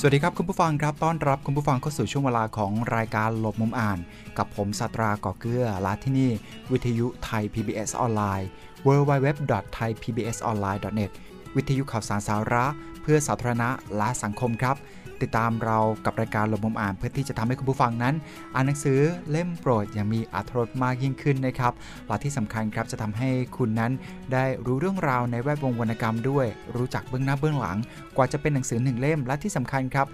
[0.00, 3.98] สวัสดีครับคุณผู้ฟังครับต้อนรับคุณผู้ฟังเข้าสู่ช่วงเวลาของรายการหลบมุมอ่าน
[4.38, 6.30] กับผมสัตราก่อเกื้อลาที่นี่
[6.72, 8.48] วิทยุไทย PBS ออนไลน์
[8.86, 11.10] www.thaipbsonline.net
[11.56, 12.66] วิทยุข่าวสารสาระ
[13.02, 14.76] เพื่อสาธารณะและสังคมครับ
[15.22, 18.14] ติดตามเรากับรายการลมมุมอ่านเพื่อที่จะทำให้คุณผู้ฟังนั้น
[18.54, 19.00] อ่านหนังสือ
[19.30, 21.72] เล่มโปรดอย่างมีอรรถรสมากยิ่งขึ้นนะครับ
[22.06, 23.92] และที่สำคัญครับจะทำให้คุณนั้น
[24.32, 26.46] ได้รู้เรื่องราวในแวดวงวรรณกรรมด้วย
[26.76, 27.78] รู้จักเบื้องหน้าเบื้องหลัง
[28.16, 30.06] กว่าจะเป็นหนังสือหนึ่งเล่มและที่สำคัญครับ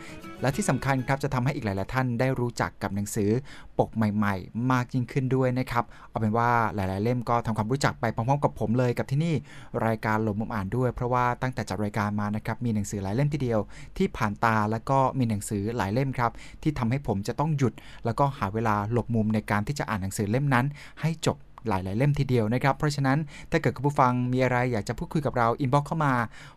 [0.45, 3.31] และที่สำคัญครับจะทำให้อีกหลาย ๆ ท่านได้รู้จักกับหนังสือ
[3.79, 9.35] ปกใหม่ ๆ มากยิ่งขึ้นด้วยนะครับเอาเป็นว่าหลาย ๆ เล่มก็ทำความรู้จักไปพร้อม ๆ กับผมเลยกับที่นี่
[9.87, 13.61] รายการหลมมุมอ่านด้วย เพราะว่าตั้งแต่จัดรายการมานะครับมีหนังสือหลายเล่มทีเดียว
[13.97, 17.73] ที่ผ่านตาแล้วก็มีหนังสือหลายเล่มครับที่ทำให้ผมจะต้องหยุด
[18.05, 20.67] แล้วก็หาเวลาหลบมุมในการที่จะอ่านหนังสือเล่มนั้น
[21.01, 23.19] ให้จบ หลายๆ เล่มทีเดียวนะครับ เพราะฉะนั้น
[23.51, 26.15] ถ้าเกิดคุณผู้ฟังมีอะไรอยากจะพูดคุยกับเรา inbox เข้ามา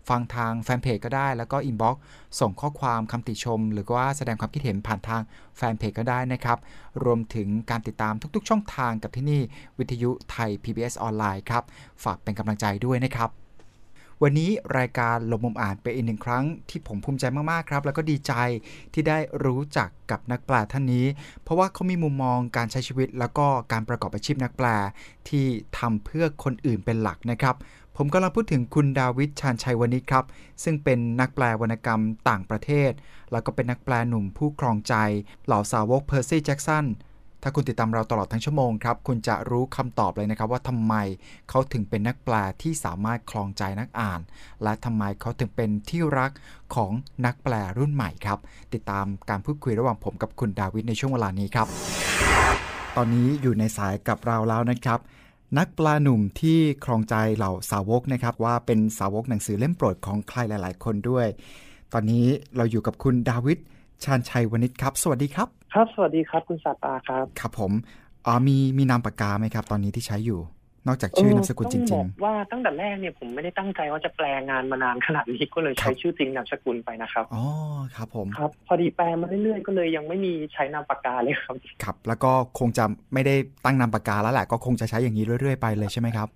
[0.09, 1.95] ฟังทางแฟนเพจก็ได้ แล้วก็ inbox
[2.39, 5.21] ส่งข้อความคำติชม หรือว่าแสดงความคิดเห็นผ่านทาง
[5.57, 6.57] แฟนเพจก็ได้นะครับ
[7.03, 9.41] รวมถึงการติดตามทุกๆ ช่องทางกับที่นี่
[9.77, 11.63] วิทยุไทย PBS ออนไลน์ครับ
[12.03, 13.46] ฝากเป็นกำลังใจด้วยนะครับ
[14.23, 18.33] วันนี้รายการหลบมุมอ่านเป็นอีกหนึ่งครั้งที่ผมภูมิใจมากๆครับ แล้วก็ดีใจ
[18.93, 21.05] ที่ได้รู้จักกับนักแปลท่านนี้
[21.43, 24.67] เพราะว่าเขามีมุมมองการใช้ชีวิต แล้วก็การประกอบอาชีพนักแปล
[25.29, 25.45] ที่
[25.77, 27.55] ทำเพื่อคนอื่นเป็นหลักนะครับ
[27.97, 30.25] ผมกำลังพูดถึงคุณดาวิดชานชัยวณิชครับ
[30.63, 32.91] ซึ่งเป็นนักแปลวรรณกรรมต่างประเทศ
[33.31, 34.95] แล้วก็เป็นนักแปลหนุ่มผู้ครองใจ
[35.45, 36.85] เหล่าสาวกเพอร์ซี่แจ็กสัน
[37.41, 40.93] ถ้าคุณติดตามเราตลอดทั้งชั่วโมงครับ คุณจะรู้คำตอบเลยนะครับว่าทำไม
[41.49, 44.21] เขาถึงเป็นนักแปลที่สามารถคลองใจนักอ่าน
[44.63, 46.31] และทำไมเขาถึงเป็นที่รัก
[46.75, 46.91] ของ
[47.25, 48.39] นักแปลรุ่นใหม่ครับ
[48.73, 51.67] ติดตามการพูดคุยระหว่างผมกับคุณดาวิดในช่วงเวลานี้ครับ
[52.95, 54.99] ตอนนี้อยู่ในสายกับเราแล้วนะครับ
[55.57, 61.27] นักปลาหนุ่มที่ครองใจเหล่าสาวกนะครับ ว่าเป็นสาวกหนังสือเล่มโปรดของใครหลาย ๆ คนด้วย
[61.93, 62.25] ตอนนี้
[62.57, 63.57] เราอยู่กับคุณดาวิด
[64.03, 67.71] ชาญชัยวณิชครับ สวัสดีครับ ครับ สวัสดีครับ คุณสาตาครับ ครับผม
[68.25, 70.39] อ๋อมีมีนามปากกาไหมครับ ตอนนี้ที่ใช้อยู่
[70.87, 77.43] นอกจากชื่อนามสกุลจริงๆต้องบอกว่าตั้งแต่แรกเนี่ยผมไม่ได้ตั้งใจว่าจะแปลงานมานานขนาดนี้ก็เลยใช้ชื่อจริงนามสกุลไปนะครับอ๋อ
[77.95, 83.35] ครับผมครับพอดีแปลมาเรื่อยๆก็เลยยังไม่มีใช้นามปากกาเลยครับครับ แล้วก็คงจะไม่ได้
[83.65, 86.27] ตั้งนามปากกาแล้วแหละก็คงจะใช้อย่างนี้เรื่อยๆไปเลยใช่ไหมครับ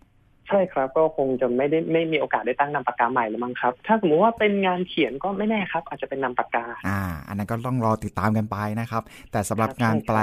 [0.51, 10.17] ใช่ครับก็คงจะไม่ได้ไม่มีโอกาสได้ตั้งนามปากกาใหม่แล้วมั้งครับ ถ้าสมมติว่าเป็นงานเขียนก็ไม่แน่ครับ อาจจะเป็นนามปากกาอ่า อันนั้นก็ต้องรอติดตามกันไปนะครับ แต่สำหรับงานแปล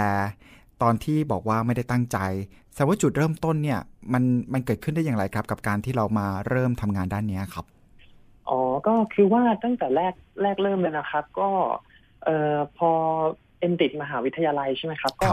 [0.82, 2.18] ตอนที่บอกว่าไม่ได้ตั้งใจ
[2.76, 3.80] แต่ว่าจุดเริ่มต้นเนี่ย
[4.12, 4.22] มัน
[4.52, 7.64] มันเกิดขึ้นได้อย่างไรครับ กับการที่เรามาเริ่มทำงานด้านนี้ครับ
[8.48, 11.48] อ๋อก็คือว่าตั้งแต่แรกแรกเริ่มเลยนะครับ ก็
[12.24, 12.90] เอ่อพอ
[13.60, 15.28] เอ็นติดมหาวิทยาลัยใช่ไหมครับ ก็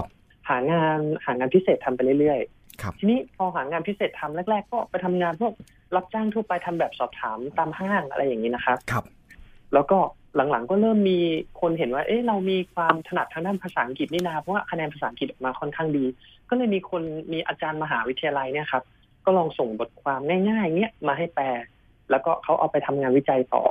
[0.49, 2.39] หางานหางานพิเศษทำไปเรื่อย
[2.99, 5.53] ทีนี้พอหางานพิเศษทำแรก ๆ ก็ไปทำงานพวก
[5.95, 9.05] รับจ้างทั่วไปทำแบบสอบถามตามห้างอะไรอย่างนี้นะครับครับ
[9.73, 9.97] แล้วก็
[10.35, 11.19] หลังๆก็เริ่มมี
[11.61, 16.05] คนเห็นว่า เอ๊ะเรามีความถนัดทางด้านภาษาอังกฤษนี่นาเพราะว่าคะแนนภาษาอังกฤษออกมาค่อนข้างดี
[16.49, 18.83] ก็เลยมีคนมีอาจารย์มหาวิทยาลัยเนี่ยครับ
[19.25, 20.19] ก็ลองส่งบทความ
[20.49, 21.45] ง่ายๆเนี้ยมาให้แปล
[22.11, 23.63] แล้วก็เขาเอาไปทำงานวิจัยต่อ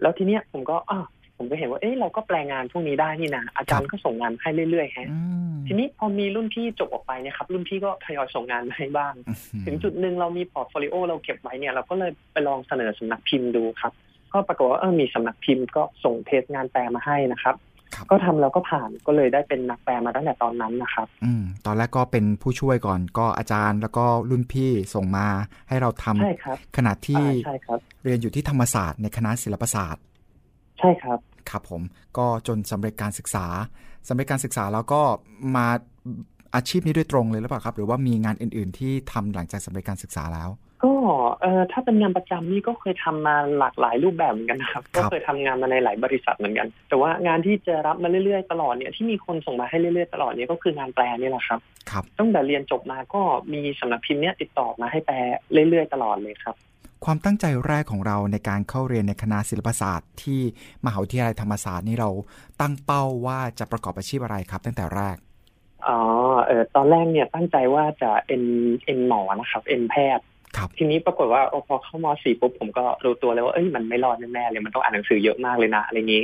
[0.00, 1.00] แล้วทีเนี้ยผมก็อ้า
[1.38, 5.08] ผมก็เห็นว่าเอ๊ะเราก็แปลงานพวกนี้ได้นี่นะอาจารย์ก็ส่งงานให้เรื่อยๆฮะ
[5.66, 9.14] ทีนี้พอมีรุ่นพี่จบออกไปเนี่ยครับรุ่นพี่ก็ทยอยส่งงานมาให้บ้าง
[9.66, 13.92] ถึงจุดหนึ่งเรามี portfolio เราเก็บไว้เนี่ยเราก็เลยไปลองเสนอสำนักพิมพ์ดูครับ
[14.32, 17.56] ก็ปรากฏว่าเออมีสำนักพิมพ์ก็ส่งเทสงานแปลมาให้นะครับ
[18.10, 25.26] ก็ทำแล้วก็ผ่านก็เลยได้เป็นนักแปลมาตั้งแต่ตอนนั้นนะครับ อืมตอนแรกก็เป็นผู้ช่วยก่อนก็อาจารย์แล้วก็รุ่นพี่ส่งมา
[25.68, 30.02] ให้เราทำใช่ครับขณะที่ใช่ครับเรียนอยู่ที่ธรรมศาสตร์ในคณะศิลปศาสตร์
[30.78, 31.18] ใช่ครับ
[31.50, 31.82] ครับผม
[32.18, 33.46] ก็จนสำเร็จการศึกษา
[34.08, 35.00] สำเร็จการศึกษาแล้วก็
[35.56, 35.66] มา
[36.54, 40.48] อาชีพนี้ด้วยตรงเลยหรือเปล่าครับ หรือว่ามีงานอื่น ๆ ที่ทำหลังจากสำเร็จการศึกษาแล้ว
[40.84, 40.92] ก็
[41.40, 51.60] เออถ้าเป็นงานประจำนี่ก็เคยทำมาหลากหลายรูปแบบเหมือนกันนะครับ ก็เคยทำงานมาในหลายบริษัทเหมือนกัน แต่ว่างานที่จะรับมาเรื่อยๆตลอดเนี่ยที่มีคนส่งมาให้เรื่อยๆตลอดเนี่ยก็คืองานแปลนี่แหละครับ
[51.90, 53.22] ครับตั้งแต่เรียนจบมาก็
[53.52, 55.16] มีสำนักพิมพ์เนี้ยติดต่อมาให้แปล
[55.52, 56.56] เรื่อยๆตลอดเลยครับ
[57.04, 60.40] ความตั้งใจแรกของเราในการเข้าเรียนในคณะศิลปศาสตร์ ที่
[60.84, 62.10] มหาวิทยาลัยธรรมศาสตร์นี่เรา
[62.60, 65.16] ตั้งเป้าว่าจะประกอบอาชีพอะไรครับ ตั้งแต่แรก
[65.88, 66.00] อ๋อ
[66.44, 68.44] เออตอนแรกเนี่ยตั้งใจว่าจะเอ็น
[68.84, 70.24] เอ็นหมอนะครับ เอ็นแพทย์
[70.56, 76.22] ครับทีนี้ปรากฏว่าพอเข้ามสี่ปุ๊บผมก็รู้ตัวเลยว่าเอ้ยมันไม่รอดแน่ๆเลยมันต้องอ่านหนังสือเยอะมากเลยนะอะไรนี้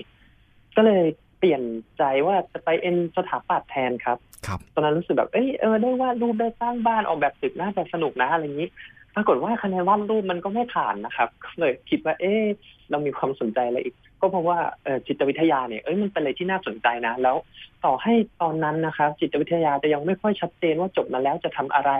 [0.76, 1.02] ก็เลย
[1.38, 1.62] เปลี่ยน
[1.98, 8.68] ใจว่าจะไปเอ็นสถาปัตย์แทนครับ ครับ ตอนนั้นรู้สึกแบบ เอ้ยเออได้วาดรูปได้สร้างบ้านออกแบบตึกน่าจะสนุกนะอะไรอย่างนี้
[9.16, 12.42] ปรากฏว่าคะแนนวาดรูปมันก็ไม่ผ่านนะครับก็เลยคิดว่า เอ๊ะ
[12.90, 17.36] เรามีความสนใจอะไรอีก ก็เพราะว่าเออจิตวิทยาเนี่ยเอ้ยมันเป็นอะไรที่น่าสนใจนะ แล้ว
[17.84, 18.12] ต่อให้
[18.42, 21.92] ตอนนั้นนะครับ จิตวิทยาจะยังไม่ค่อยชัดเจนว่าจบมาแล้วจะทำอะไร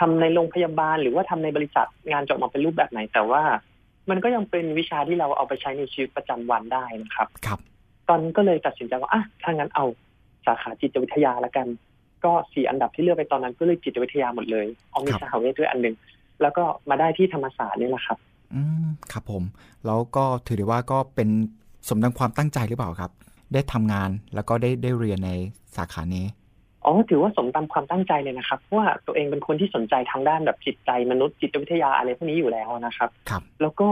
[0.00, 3.42] ทำในโรงพยาบาล หรือว่าทำในบริษัทงานจะออกมาเป็นรูปแบบไหน แต่ว่า
[4.10, 7.58] มันก็ยังเป็นวิชาที่เราเอาไปใช้ในชีวิตประจำวันได้นะครับ ครับ
[8.08, 9.84] ตอนนั้นก็เลยตัดสินใจว่าอะถ้างั้นเอา
[10.46, 11.66] สาขาจิตวิทยาละกัน
[12.24, 15.94] ก็สี่อันดับที่เลือกไปตอนนั้นก็เลยจิตวิทยาหมดเลยเอามีครับสหเวทด้วยอันหนึ่ง
[16.42, 18.18] แล้วก็มาได้ที่ธรรมศาสตร์นี่แหละครับ
[18.54, 19.42] อืมครับผม
[19.86, 21.28] แล้วก็ถือได้ว่าก็เป็น
[21.88, 23.12] สมดังความตั้งใจหรือเปล่าครับ
[23.52, 25.30] ได้ทำงานแล้วก็ได้ได้เรียนใน
[25.76, 26.26] สาขานี้
[26.84, 33.88] อ๋อถือว่าสมตามความตั้งใจเลยนะครับเพราะว่าตัวเองเป็นคนที่สนใจทางด้านแบบจิตใจมนุษย์จิตวิทยาอะไรพวกนี้อยู่แล้วนะครับครับ แล้วก็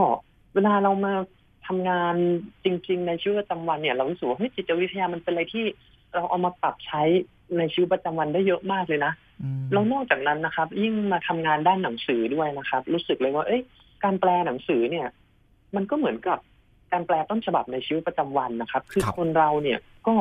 [0.55, 1.15] เวลาเรามา
[1.67, 2.15] ทำงาน
[2.65, 5.65] จริง ๆ ในชีวิตประจำวันเนี่ย เรารู้สึกว่าเฮ้ยจิตวิทยามันเป็นอะไรที่
[6.17, 7.03] เราเอามาปรับใช้
[7.59, 13.63] ในชีวิตประจำวันได้เยอะมากเลยนะอืมแล้วนอกจากนั้นนะครับ ยิ่งมาทำงานด้านหนังสือด้วยนะครับ รู้สึกเลยว่า เอ้ย
[14.05, 15.07] การแปลหนังสือเนี่ย
[15.77, 16.39] มันก็เหมือนกับ
[16.93, 20.15] การแปลต้นฉบับในชีวิตประจำวันนะครับ คือคนเราเนี่ยก็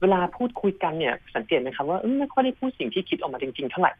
[0.00, 3.92] เวลาพูดคุยกันเนี่ย สังเกตไหมครับว่าเอ้ยไม่ค่อยได้พูดสิ่งที่คิดออกมาจริงๆเท่าไหร่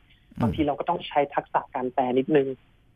[0.43, 2.47] บางทีเราก็ต้องใช้ทักษะการแปลนิดนึง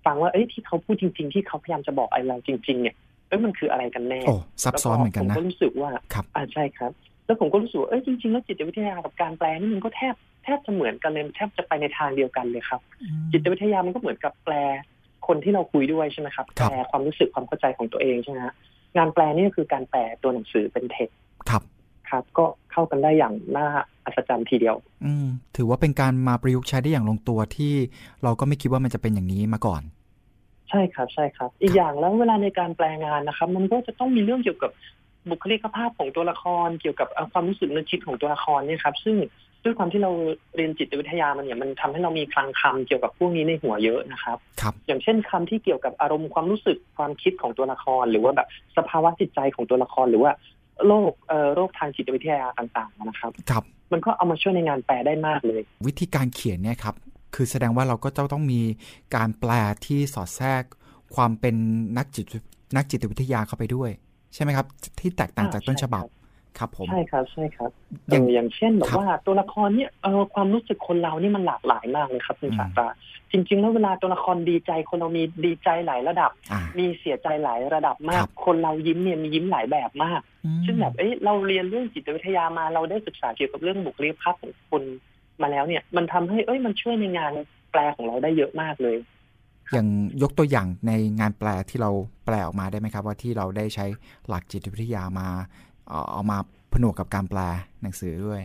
[0.05, 2.95] ฟังว่าเอ้ยที่เขาพูดจริง ๆ ที่เขาพยายามจะบอกอะไรเราจริง ๆ เนี่ย
[3.29, 4.35] เอ้ยมันคืออะไรกันแน่โอ้
[4.65, 6.93] ซับซ้อนเหมือนกันแล้วนะผมก็รู้สึกว่าครับอ่าใช่ครับ
[7.31, 12.81] แล้วผมก็รู้สึกว่าเอ้ยจริงๆแล้วจิตวิทยากับการแปลนี่มันก็แทบแทบจะเหมือนกันเลยแทบจะไปในทางเดียวกันเลยครับ
[13.33, 14.55] จิตวิทยามันก็เหมือนกับแปล
[15.27, 18.55] คนที่เราคุยด้วยใช่ไหมครับครับแปลความรู้สึกความเข้าใจของตัวเองใช่ไหมฮะ
[18.97, 21.19] งานแปลนี่ก็คือการแปลตัวหนังสือเป็นเท็กซ์
[21.51, 21.63] ครับ
[22.11, 23.67] ครับ ก็เข้ากันได้อย่างน่า
[24.05, 27.75] อัศจรรย์ทีเดียว อืมถือว่าเป็นการมาประยุกต์ใช้ได้อย่างลงตัวที่
[28.23, 29.83] เราก็ไม่คิดว่ามันจะเป็นอย่างนี้มาก่อน
[30.71, 34.71] ใช่ครับใช่ครับ อีกอย่างแล้วเวลาในการแปลงานนะครับ มันก็จะต้องมีเรื่องเกี่ยวกับ
[35.29, 39.17] บุคลิกภาพของตัวละครเกี่ยวกับเอ่อความรู้สึกนึกคิดของตัวละครเนี่ยครับ ซึ่ง
[39.65, 40.11] ด้วยความที่เรา
[40.57, 50.33] เรียนจิตวิทยามันเนี่ยมันทำให้เรามีคลังคำเกี่ยวกับพวกนี้ในหัวเยอะนะครับครับ อย่างเช่นคำที่เกี่ยวกับอารมณ์ความรู้สึกความคิดของตัวละคร หรือว่าแบบสภาวะจิตใจของตัวละคร หรือว่า
[50.87, 56.95] โรคเอ่อโรคทางจิตวิทยาต่างๆนะครับครับ มันก็เอามาช่วยในงานแปลได้มากเลย วิธีการเขียนเนี่ยครับ
[57.35, 58.61] คือแสดงว่าเราก็จะต้องมี
[59.17, 59.53] การแปล
[59.87, 60.63] ที่สอดแทรก
[61.15, 61.55] ความเป็น
[61.99, 62.27] นักจิต
[62.77, 63.91] นักจิตวิทยาเข้าไปด้วย
[64.35, 64.67] ใช่ไหมครับ
[65.01, 66.05] ที่แตกต่างจากต้นฉบับ
[66.59, 67.71] ครับผมใช่ครับใช่ครับ
[68.11, 72.89] อย่าเองออย่างเช่นแบบครับว่าตัวละครเนี่ยเออความรู้สึกคนเรานี่มันหลากหลายมากเลยครับคุณอืมสาตรา
[73.33, 84.83] จริง ๆ แล้วเวลาตัวละครดีใจคนเรามีดีใจหลายระดับอ่ามีเสียใจหลายระดับมาคกรับคนเรายิ้มเนี่ยมียิ้มหลายแบบมากอืมซึ่งแบบเอ้ยเราเรียนเรื่องจิตวิทยามาเราได้ศึกษาเกี่ยวกับเรื่องบุคลิกภาพของคน
[85.43, 87.33] มาแล้วเนี่ย มันทำให้เอ้ยมันช่วยในงาน
[87.71, 88.97] แปลของเราได้เยอะมากเลย
[89.73, 89.89] อย่าง
[90.23, 91.91] ยกตัวอย่างในงานแปลที่เรา
[92.27, 93.87] แปลออกมาได้ไหมครับ ว่าที่เราได้ใช้
[94.29, 95.29] หลักจิตวิทยามา
[95.89, 96.39] เอ่อเอามา
[96.73, 97.41] ผนวกกับการแปล
[97.83, 98.43] หนังสือด้วย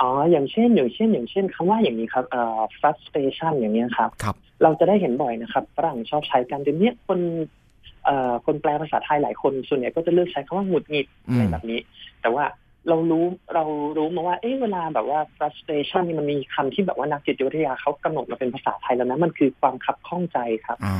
[0.00, 7.20] อ๋ออย่างเช่น อย่างเช่น อย่างเช่นคำว่าอย่างนี้ครับเอ่อ frustration อย่างเนี้ยครับครับ เราจะได้เห็นบ่อยนะครับฝรั่งชอบใช้กันเดี๋ยวนี้คน
[8.04, 11.80] เอ่อคนแปลภาษาไทยหลายคนส่วนใหญ่ก็จะเลือกใช้คำว่าหงุดหงิดอืมอะไรแบบนี้
[12.20, 12.44] แต่ว่า
[12.88, 13.24] เรารู้
[13.54, 13.64] เรา
[13.98, 20.98] รู้มาว่า เอ๊ะเวลาแบบว่า frustration นี่มันมีคำที่แบบว่านักจิตวิทยาเขากำหนดมาเป็นภาษาไทยแล้วนะ มันคือความคับข้องใจครับอ่า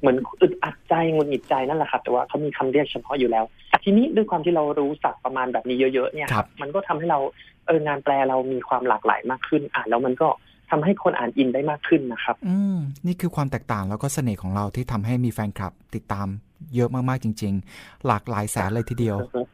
[0.00, 3.44] เหมือนอึดอัดใจหงุดหงิดใจนั่นแหละครับ แต่ว่าเขามีคำเรียกเฉพาะอยู่แล้ว
[3.84, 7.18] ทีนี้ด้วยความที่เรารู้ศัพท์ประมาณแบบนี้เยอะๆเนี่ยครับมันก็ทำให้เรา
[7.66, 10.28] เอองานแปลเรามีความหลากหลายมากขึ้น อ่านแล้วมันก็
[10.70, 16.28] ทำให้คนอ่านอินได้มากขึ้นนะครับ อืมนี่คือความแตกต่างแล้วก็เสน่ห์ของเราที่ทำให้มีแฟนคลับ ติดตาม
[16.74, 19.44] เยอะมากๆจริง ๆ หลากหลายแสนเลยทีเดียวเอ่อ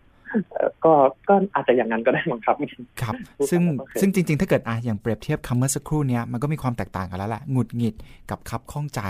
[0.84, 0.92] ก็
[1.28, 2.56] ก็อาจจะอย่างนั้นก็ได้มั้งครับ
[3.02, 7.94] ครับพูดซึ่งไปแล้วก็เคยซึ่งจริง ๆ ถ้าเกิดอะอย่างเปรียบเทียบคำเมื่อสักครู่เนี้ยมันก็มีความแตกต่างกันแล้วแหละหงุดหงิด
[8.30, 9.00] กับคับข้องใจ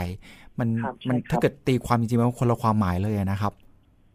[0.59, 3.53] มันครับใช่มันครับถ้าเกิดตีความจริงๆมันคนละความหมายเลยนะครับ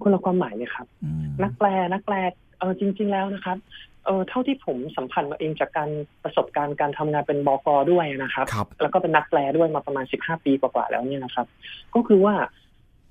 [0.03, 2.15] คนละความหมายเลยครับอืมนักแปลนักแปล
[2.59, 3.57] เออจริง ๆแล้วนะครับ
[4.05, 5.89] เออเท่าที่ผมสัมพันธ์มาเองจากการ
[6.23, 11.47] ประสบการณ์การทำงานเป็นบกด้วยนะครับครับแล้วก็เป็นนักแปลด้วยมาประมาณ15ปีกว่าๆแล้วเนี่ยนะครับ
[11.95, 12.35] ก็คือว่า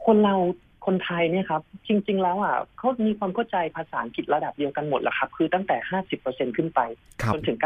[0.07, 0.35] คนเรา
[0.87, 5.77] คนไทยเนี่ยครับ จริง ๆ แล้วอะเขามีความเข้าใจภาษาอังกฤษระดับเดียวกันหมดแหละครับ คือตั้งแต่
[6.17, 6.81] 50%ขึ้นไป
[7.23, 7.59] ครับจนถึง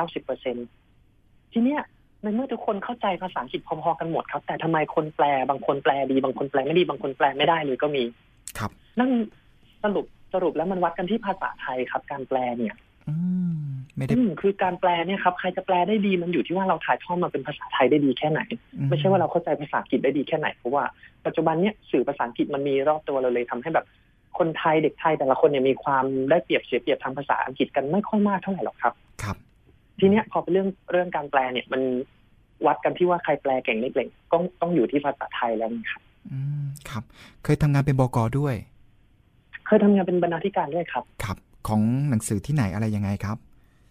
[0.73, 1.83] 90%ทีเนี้ย
[2.23, 8.04] ในเมื่อทุกคนเข้าใจภาษาอังกฤษพอๆกันหมดครับ แต่ทำไมคนแปลบางคนแปลดี บางคนแปลไม่ดีบางคนแปลไม่ได้เลยก็มี
[8.59, 9.11] ครับ นั่น
[9.85, 12.75] สรุปสรุปแล้วมันวัดกันที่ภาษาไทยครับ การแปลเนี่ย
[13.09, 13.15] อื
[13.53, 13.57] ม
[13.97, 18.41] ไม่ได้อืมคือการแปลเนี่ยครับใครจะแปลได้ดีมันอยู่ที่ว่าเราถ่ายทอดมาเป็นภาษาไทยได้ดีแค่ไหน
[18.89, 20.85] ไม่ใช่ว่าเราเข้าใจภาษาอังกฤษได้ดีแค่ไหนเพราะว่า
[21.27, 23.87] ปัจจุบันเนี่ยสื่อภาษาอังกฤษมันมีรอบตัวเราเลยทำให้แบบ
[24.39, 29.37] คนไทยเด็กไทยแต่ละคนเนี่ยมีความได้เปรียบเสียเปรียบทางภาษาอังกฤษกันไม่ค่อยมากเท่าไหร่หรอกครับ ครับ
[29.99, 31.83] ทีเนี้ยพอเป็นเรื่องเรื่องการแปลเนี่ยมัน
[32.67, 37.03] วัดกันที่ว่าใครแปลเก่งไม่เก่งก็ต้องอยู่ที่ภาษาไทยแล้วนะครับ อืมครับ
[37.45, 38.55] เคยทำงานเป็นบกด้วย
[39.67, 41.37] เคยทำงานเป็นบรรณาธิการด้วยครับ ครับ
[41.69, 43.38] ของหนังสือที่ไหนอะไรยังไงครับ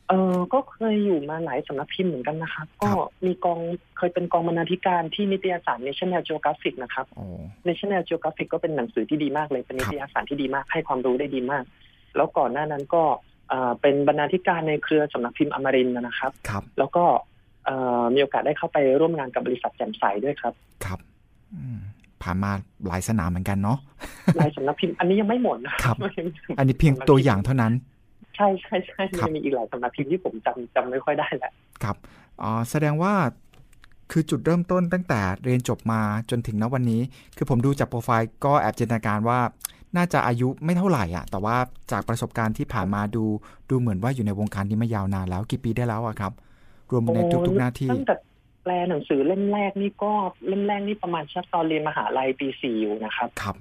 [0.09, 2.89] เออก็เคยอยู่มาหลายสำนักพิมพ์เหมือนกันนะครับ ก็
[3.25, 3.59] มีกอง
[3.97, 7.25] เคยเป็นกองบรรณาธิการที่นิตยสาร National Geographic นะครับโอ้
[7.67, 11.63] National Geographic ก็เป็นหนังสือที่ดีมากเลยเป็นนิตยสารที่ดีมากให้ความรู้ได้ดีมาก
[12.15, 13.03] แล้วก่อนหน้านั้นก็
[13.49, 17.03] เอ่อเป็นบรรณาธิการในเครือสำนักพิมพ์อมรินทร์นะครับครับแล้วก็
[17.65, 20.53] เอ่อมีโอกาสได้เข้าไปร่วมงานกับบริษัทแจ่มใสด้วยครับ
[20.85, 20.99] ครับ
[21.55, 21.79] อืม
[22.23, 22.51] ผ่านมา
[22.87, 23.77] หลายสนามเหมือนกันเนาะ
[24.37, 25.95] หลายสำนักพิมพ์อันนี้ยังไม่หมดนะครับ
[26.57, 27.73] อันนี้เพียงตัวอย่างเท่านั้น
[28.35, 31.51] ใช่ใช่ใช่ครับยังมีอีกหลายสำนักพิมพ์ที่ผมจำจำไม่ค่อยได้แหละ
[31.83, 31.95] ครับ
[32.41, 33.13] อ๋อแสดงว่า
[34.11, 37.01] คือจุดเริ่มต้นตั้งแต่เรียนจบมาจนถึงณวันนี้
[37.37, 39.39] คือผมดูจากโปรไฟล์ก็แอบจินตนาการว่า
[39.97, 41.55] น่าจะอายุไม่เท่าไหร่อะ แต่ว่า
[41.91, 43.23] จากประสบการณ์ที่ผ่านมาดู
[43.69, 46.33] ดูเหมือนว่าอยู่ในวงการนี้มายาวนานแล้วกี่ปีได้แล้วอะครับ
[46.91, 48.15] รวมในทุกๆหน้าที่ตั้งแต่
[48.63, 50.12] แปลหนังสือเล่มแรกนี่ก็
[50.48, 53.56] เล่มแรกนี่ประมาณสักตอนเรียนมหาลัยปีสี่อยู่นะครับ ครับ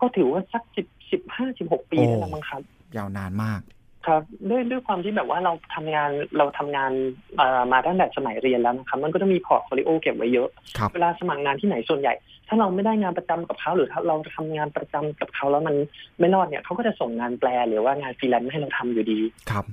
[0.00, 2.62] ก็ถือว่าสักสิบสิบห้าสิบหกปีโอ้ได้แล้วมั้งครับ
[2.96, 3.60] ยาวนานมาก
[4.06, 6.92] ครับด้วยด้วยความที่แบบว่าเราทำงานเราทำงาน
[7.36, 12.14] เอ่อมาตั้งแต่สมัยเรียนแล้วนะครับ มันก็จะมี portfolio เก็บไว้เยอะครับเวลาสมัครงานที่ไหนส่วนใหญ่
[12.48, 15.76] ถ้าเราไม่ได้งานประจำกับเขาหรือถ้าเราทำงานประจำกับเขาแล้วมัน
[16.18, 19.64] ไม่รอดเนี่ยเขาก็จะส่งงานแปลหรือว่างานฟรีแลนซ์ให้เราทำอยู่ดีครับ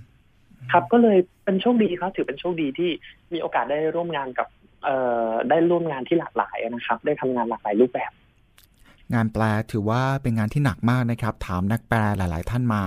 [0.72, 2.90] ครับก็เลยเป็นโชคดีครับถือเป็นโชคดีที่
[3.34, 4.67] มีโอกาสได้ร่วมงานกับเอ่อ
[5.50, 8.12] ได้ร่วมงานที่หลากหลายนะครับ ได้ทำงานหลากหลายรูปแบบ
[9.14, 12.84] งานแปลถือว่าเป็นงานที่หนักมากนะครับ ถามนักแปลหลาย ๆ ท่านมา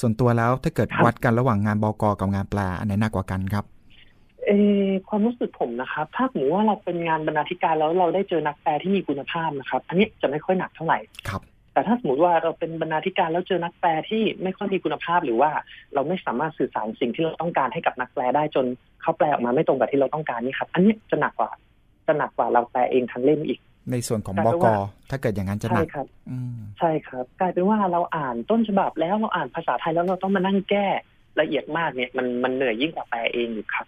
[0.00, 3.64] ส่วนตัวแล้วถ้าเกิดครับวัดกันระหว่างงานบกกับงานแปลอันไหนหนักกว่ากันครับ
[4.46, 4.50] เอ
[4.84, 11.42] อความรู้สึกผมนะครับ ถ้าสมมติว่าเราเป็นงานบรรณาธิการแล้วเราได้เจอนักแปลที่มีคุณภาพนะครับ อันนี้จะไม่ค่อยหนักเท่าไหร่ครับ
[11.72, 15.50] แต่ถ้าสมมติว่าเราเป็นบรรณาธิการแล้วเจอนักแปลที่ไม่ค่อยมีคุณภาพหรือว่า
[15.94, 18.66] เราไม่สามารถสื่อสารสิ่งที่เราต้องการให้กับนักแปลได้จน
[19.02, 21.50] เขาแปลออกมาไม่ตรงกับที่เราต้องการนี่ครับ อันนี้จะหนักกว่า
[22.06, 23.60] จะหนักกว่าเราแปลเองทั้งเล่มอีก
[23.90, 24.66] ในส่วนของแต่บว่าก
[25.10, 30.86] ถ้าเกิดอย่างนั้นจะหใช่นักครับอืมใช่ครับ กลายเป็นว่าเราอ่านต้นฉบับแล้วเราอ่านภาษาไทยแล้วเราต้องมานั่งแก้
[31.40, 33.86] ละเอียดมากเนี่ยมันมันเหนื่อยยิ่งกว่าแปลเองอยู่ครับ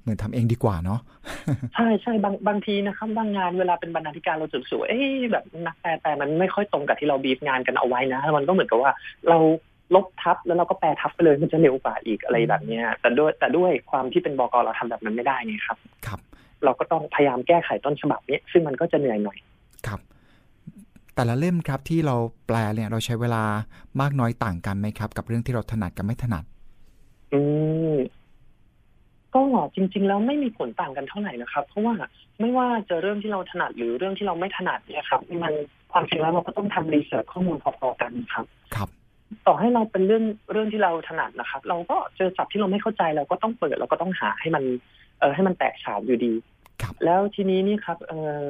[0.00, 1.00] เหมือนทำเองดีกว่าเนาะ
[1.74, 8.90] ใช่ใช่บางบางทีนะครับบางงานเวลาเป็นบรรณาธิการเราจะรู้สึกว่าเอ๊ะแบบนักแปลแปลมันไม่ค่อยตรงกับที่เราบีฟงานกันเอาไว้นะมันก็เหมือนกับว่า
[9.28, 9.38] เรา
[9.94, 16.20] ลบทับแล้วเราก็แปลทับไปเลยมันจะเร็วกว่าอีกอะไรแบบเนี้ยแต่ด้วยแต่ด้วยความที่เป็นบกเราทำแบบนั้นไม่ได้ไงครับ ครับ
[16.64, 19.38] เราก็ต้องพยายามแก้ไขต้นฉบับเนี้ยซึ่งมันก็จะเหนื่อยหน่อย
[19.86, 20.00] ครับ
[21.14, 23.42] แต่ละเล่มครับที่เราแปลเนี่ยเราใช้เวลา
[24.00, 26.44] มากน้อยต่างกันไหมครับ กับเรื่องที่เราถนัดกับไม่ถนัด
[27.32, 27.40] อื
[27.94, 27.96] ม
[29.34, 29.42] ก็
[29.74, 31.94] จริง ๆ แล้วไม่มีผลต่างกันเท่าไหร่นะครับ เพราะว่า
[32.40, 35.54] ไม่ว่าจะเรื่องที่เราถนัดหรือเรื่องที่เราไม่ถนัดเนี่ยครับ มัน
[35.92, 38.88] ความจริงแล้วเราก็ต้องทำรีเสิร์ชข้อมูลพอๆกันครับ ครับ
[39.46, 44.64] ต่อให้เราเป็นเรื่องเรื่องที่เราถนัดนะครับ เราก็เจอศัพท์ที่เราไม่เข้าใจเราก็ต้องเปิดเราก็ต้องหาให้มัน
[45.20, 46.32] เออให้มันแตกฉานอยู่ดี
[46.82, 48.12] ครับแล้วทีนี้นี่ครับ เอ
[48.44, 48.48] อ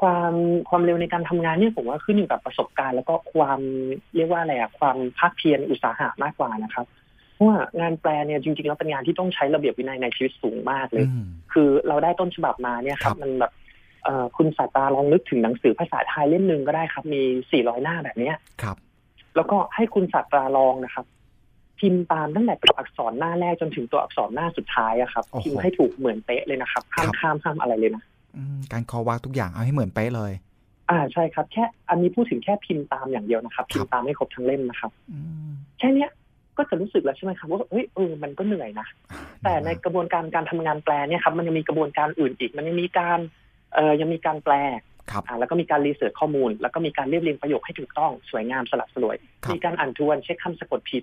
[0.00, 0.34] ความ
[0.68, 3.60] ความเร็วในการทำงานเนี่ยผมว่าขึ้นอยู่กับประสบการณ์ แล้วก็ความ
[4.14, 7.01] เรียกว่าอะไรอะความภาคเพียรอุตสาหะมากกว่านะครับเพ
[7.42, 13.52] ราะว่างานแปลเนี่ยจริงๆแล้วเป็นงานที่ต้องใช้ระเบียบวินัยในชีวิตสูงมากเลยอืมคือเราได้ต้นฉบับมาเนี่ยครัครับบมันแบบ
[14.04, 17.22] เอ่อคุณสาตาลองนึกถึงหนังสือภาษาไทยเล่มหนึ่งก็ได้ครับ มี
[17.52, 18.76] 400 หน้าแบบเนี้ยครับ
[19.36, 21.06] แล้วก็ให้คุณศาสตราลองนะครับ
[21.80, 28.02] พิมพ์ตามตั้งแต่ตัวอักษรหน้าแรกจนถึงตัวอักษรหน้าสุดท้ายอะครับโอ้โหพิมพ์ให้ถูกเหมือนเป๊ะเลยนะครับห้ามครับข้ามห้ามอะไรเลยนะ
[28.36, 30.32] อืมการคอวักทุกอย่างเอาให้เหมือนเป๊ะเลย
[30.90, 35.18] อ่าใช่ครับ แค่อันนี้พูดถึงแค่พิมพ์ตามอย่างเดียวนะครับ พิมพ์ตามให้ครบทั้งเล่มนะครับอื
[35.48, 36.10] มแค่เนี้ย
[36.56, 38.86] ก็จะรู้สึกแล้วใช่ไหมครับว่าเฮ้ยเออมันก็เหนื่อยนะ
[39.42, 43.18] แต่ในกระบวนการการทำงานแปลเนี่ยครับมันยังมีกระบวนการอื่นอีก มันยังมีการ
[43.74, 44.54] เอ่อยังมีการแปล
[45.10, 51.02] ครับอ่าแล้วก็มีการรีเสิร์ชข้อมูล แล้วก็มีการเรียบเรียงประโยคให้ถูกต้องสวยงามสลับสลวยครับมีการอ่านทวนเช็คคำสะกดผิด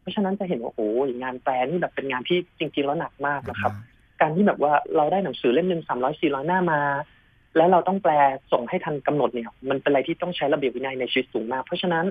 [0.00, 3.72] เพราะฉะนั้นจะเห็นว่าโอ้โหงานแปลนี่แบบเป็นงานที่จริง ๆ แล้วหนักมากนะครับ
[4.20, 6.80] การที่แบบว่าเราได้หนังสือเล่มหนึ่งสามร้อยสี่ร้อยหน้ามา
[7.56, 8.12] แล้วเราต้องแปล
[8.52, 12.04] ส่งให้ทันกำหนดเนี่ย มันเป็นอะไรที่ต้องใช้ระเบียบวินัยในชีวิตสูงมาก เพราะฉะนั้น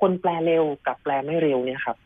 [0.00, 1.96] คนแปลเร็วกับแปลไม่เร็วเนี่ยครับ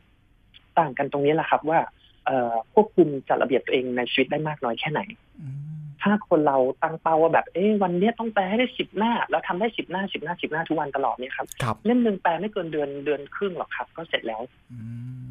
[0.78, 1.80] ต่างกันตรงนี้แหละครับว่า
[2.26, 5.00] เอ่อควบคุมจัดระเบียบตัวเองในชีวิตได้มากน้อยแค่ไหน
[5.40, 5.58] อืม
[6.02, 14.42] ถ้าคนเราตั้งเป้าว่าแบบ เอ้วันเนี้ยต้องแปลให้ได้สิบหน้า แล้วทำได้สิบหน้าสิบหน้าสิบหน้าทุกวันตลอดเนี่ยครับครับเล่มหนึ่งแปลไม่เกินเดือนเดือนครึ่งหรอกครับ ก็เสร็จแล้ว
[14.72, 14.78] อื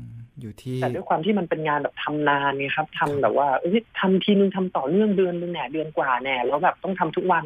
[0.06, 0.08] ม
[0.42, 7.44] อยู่ที่แต่ด้วยความที่มันเป็นงานแบบทำนานไงครับทำแบบว่าเอ้ยทำทีนึงทำต่อเนื่องเดือนนึงแหน่เดือนกว่าแน่แล้วแบบต้องทำทุกวัน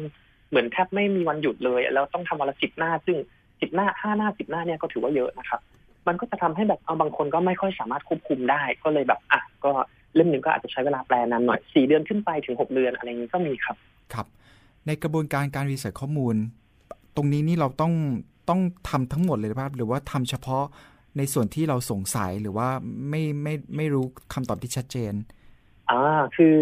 [0.48, 3.16] เหมือนแทบไม่มีวันหยุดเลย แล้วต้องทำวันละสิบหน้า ซึ่ง
[3.60, 5.60] สิบหน้าห้าหน้าสิบหน้าเนี่ยก็ถือว่าเยอะนะครับ
[6.08, 9.72] มันก็จะทำให้แบบเอาบางคนก็ไม่ค่อยสามารถควบคุมได้ ก็เลยแบบอะก็
[10.14, 13.76] เล่มหนึ่งก็อาจจะใช้เวลาแปลนานหน่อยสี่เดือนขึ้นไปถึงหกเดือนอะไรอย่างนี้ก็มีครับ
[14.14, 14.26] ครับ
[14.86, 16.34] ในกระบวนการการรีเสิร์ชข้อมูล
[17.16, 17.92] ตรงนี้นี่เราต้อง
[18.48, 20.64] ต้องทำทั้งหมดเลยหรือเปล่าหรือว่าทำเฉพาะ
[21.18, 22.68] ในส่วนที่เราสงสัยหรือว่า
[23.08, 25.14] ไม่ไม่ไม่รู้คำตอบที่ชัดเจน
[25.90, 26.00] อ่า
[26.36, 26.56] คือ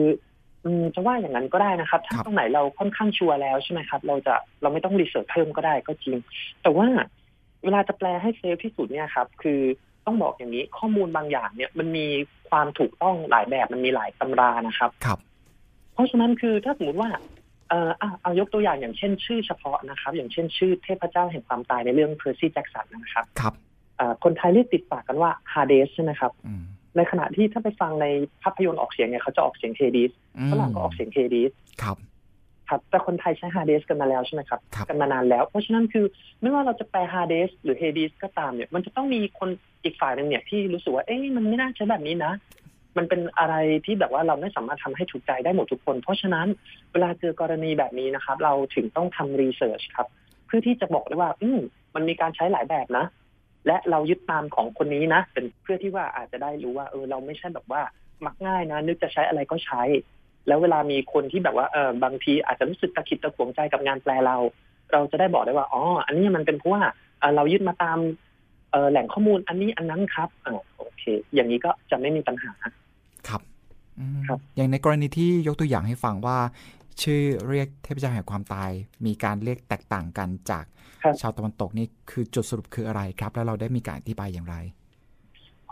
[0.64, 6.16] อืมจะว่าอย่างนั้นก็ได้นะครับ ถ้าครับตรงไหนเราค่อนข้างชัวร์แล้วใช่ไหมครับ เราจะเราไม่ต้องรีเสิร์ชเพิ่มก็ได้ก็จริง
[6.62, 6.86] แต่ว่า
[7.64, 9.60] เวลาจะแปลให้เซฟที่สุดเนี่ยครับ คือ
[10.06, 12.06] ต้องบอกอย่างนี้ข้อมูลบางอย่างเนี่ยมันมี
[12.50, 15.18] ความถูกต้องหลายแบบมันมีหลายตำรานะครับครับ
[15.94, 17.10] เพราะฉะนั้นคือถ้าสมมติว่า
[17.68, 23.54] เอ่ออะเอายกตัวอย่างอย่างเช่นชื่อเฉพาะนะครับ อย่างเช่นชื่อเทพเจ้าแห่งความตายในเรื่องเพอร์ซี่แจ็กสันนะครับครับ
[23.96, 26.62] เอ่อคนไทยเรียกติดปากกันว่าฮาเดสใช่ไหมครับอืม
[26.96, 28.06] ในขณะที่ถ้าไปฟังใน
[28.42, 30.12] ภาพยนตร์ออกเสียงเนี่ยเขาจะออกเสียงเฮดิส
[30.50, 31.52] ฝรั่งก็ออกเสียงเฮดิส
[31.82, 31.96] ครับ
[32.70, 36.04] ครับแต่คนไทยใช้ฮาเดสกันมาแล้วใช่ไหมครับครับ กันมานานแล้ว เพราะฉะนั้นคือ
[36.40, 39.48] ไม่ว่าเราจะแปลฮาเดสหรือเฮดิสก็ตามเนี่ย มันจะต้องมีคน
[39.84, 42.32] อีกฝ่ายหนึ่งเนี่ยที่รู้สึกว่า เอ๊ะมันไม่น่าใช้แบบนี้นะ
[42.96, 43.54] มันเป็นอะไร
[43.86, 46.46] ที่แบบว่าเราไม่สามารถทำให้ถูกใจได้หมดทุกคน เพราะฉะนั้น
[46.92, 50.08] เวลาเจอกรณีแบบนี้นะครับ เราถึงต้องทำรีเสิร์ชครับ
[50.46, 51.60] เพื่อที่จะบอกได้ว่า อืม
[51.94, 53.06] มันมีการใช้หลายแบบนะ
[53.66, 57.82] และเรายึดตามของคนนี้นะ เป็นเพื่อที่ว่าอาจจะได้รู้ว่า เออ เราไม่ใช่แบบว่า
[58.26, 59.82] มักง่ายนะ นึกจะใช้อะไรก็ใช้
[60.46, 64.36] แล้วเวลามีคนที่แบบว่าเออบางทีอาจจะรู้สึกตะขิดตะขวงใจกับงานแปลเรา
[64.92, 66.82] เราจะได้บอกได้ว่าอ๋ออันนี้มันเป็นเพราะว่า
[67.20, 67.98] เอ่อเรายึดมาตาม
[68.70, 71.02] เอ่อแหล่งข้อมูลอันนี้อันนั้นครับอ่าโอเค
[71.34, 72.50] อย่างนี้ก็จะไม่มีปัญหา
[73.28, 73.40] ครับ
[73.98, 76.38] อืมครับ อย่างในกรณีที่ยกตัวอย่างให้ฟังว่า
[77.02, 78.70] ชื่อเรียกเทพเจ้าแห่งความตาย
[79.06, 80.64] มีการเรียกแตกต่างกันจาก
[81.02, 84.56] ครับชาวตะวันตกนี่คือจุดสรุปคืออะไรครับ แล้วเราได้มีการอธิบายอย่างไร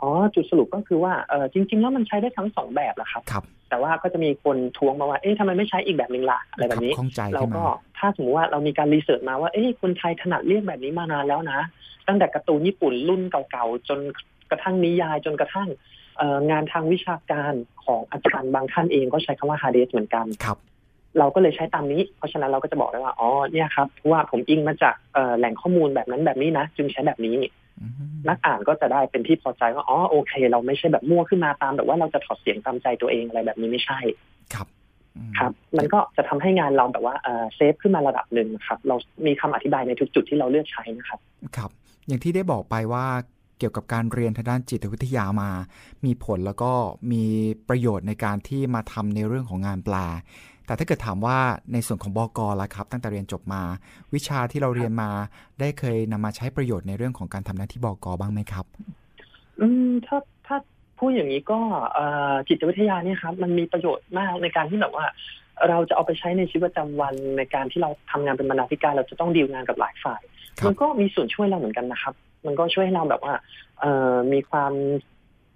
[0.00, 11.60] อ๋อจุดสรุปก็คือว่าเออจริง ๆ แล้วมันใช้ได้ทั้งสองแบบแหละครับครับ แต่ว่าก็จะมีคนท้วงมาว่า เอ๊ะทำไมไม่ใช้อีกแบบหนึ่งล่ะอะไรแบบนี้ข้องใจเราขึ้นก็มาถ้าสมมติว่าเรามีการรีเสิร์ชมาว่า เอ๊ะคนไทยถนัดเรียกแบบนี้มานานแล้วนะ
[12.08, 13.98] ตั้งแต่การ์ตูนญี่ปุ่นรุ่นเก่าๆ จน
[14.50, 15.68] กระทั่งนิยายจนกระทั่ง
[16.18, 17.52] เอ่องานทางวิชาการ
[17.84, 20.58] ของอาจารย์บางท่านเองก็ใช้คำว่าฮาเดสเหมือนกันครับ
[21.18, 27.50] เราก็เลยใช้ตามนี้ เพราะฉะนั้นเราก็จะบอกได้ว่า อ๋อ เนี่ยครับ เพราะว่าผมอิงมาจากเอ่อแหล่งข้อมูลแบบนั้นแบบนี้นะ จึงใช้แบบนี้อืม
[28.28, 33.99] นักอ่านก็จะได้เป็นที่พอใจว่าอ๋อโอเค เราไม่ใช่แบบมั่วขึ้นมาตามแบบว่าเราจะถอดเสียงตามใจตัวเองอะไรแบบนี้ไม่ใช่
[34.54, 34.66] ครับ
[35.16, 41.20] อืมครับ มันก็จะทำให้งานเราแบบว่าเอ่อเซฟขึ้นมาระดับหนึ่งครับ เรามีคำอธิบายในทุกจุดที่เราเลือกใช้นะครับ
[41.56, 41.70] ครับ
[42.06, 43.06] อย่างที่ได้บอกไปว่า
[43.58, 45.50] เกี่ยวกับการเรียนทางด้านจิตวิทยามา
[46.04, 46.73] มีผลแล้วก็
[47.12, 47.25] มี
[47.68, 49.96] ประโยชน์ในการที่มาทำในเรื่องของงานแปล
[50.68, 51.38] แต่ถ้าเกิดถามว่า
[51.72, 53.62] ในส่วนของบกล่ะครับ ตั้งแต่เรียนจบมา
[54.14, 55.11] วิชาที่เราเรียนมา
[55.61, 58.64] ได้เคยนำมาใช้ประโยชน์ในเรื่องของการทำหน้าที่บกบ้างไหมครับ
[59.61, 60.57] อืมถ้าถ้า
[60.98, 61.61] พูดอย่างนี้ก็
[61.94, 65.07] เอ่อจิตวิทยาเนี่ยครับมันมีประโยชน์มากในการที่แบบว่า
[65.68, 70.22] เราจะเอาไปใช้ในชีวิตประจำวันในการที่เราทำงานเป็นบรรณาธิการเราจะต้องดีลงานกับหลายฝ่าย
[70.59, 72.14] ครับมันก็มีส่วนช่วยเราเหมือนกันนะครับ
[72.46, 73.35] มันก็ช่วยให้เราแบบว่า
[73.81, 74.72] เอ่อมีความ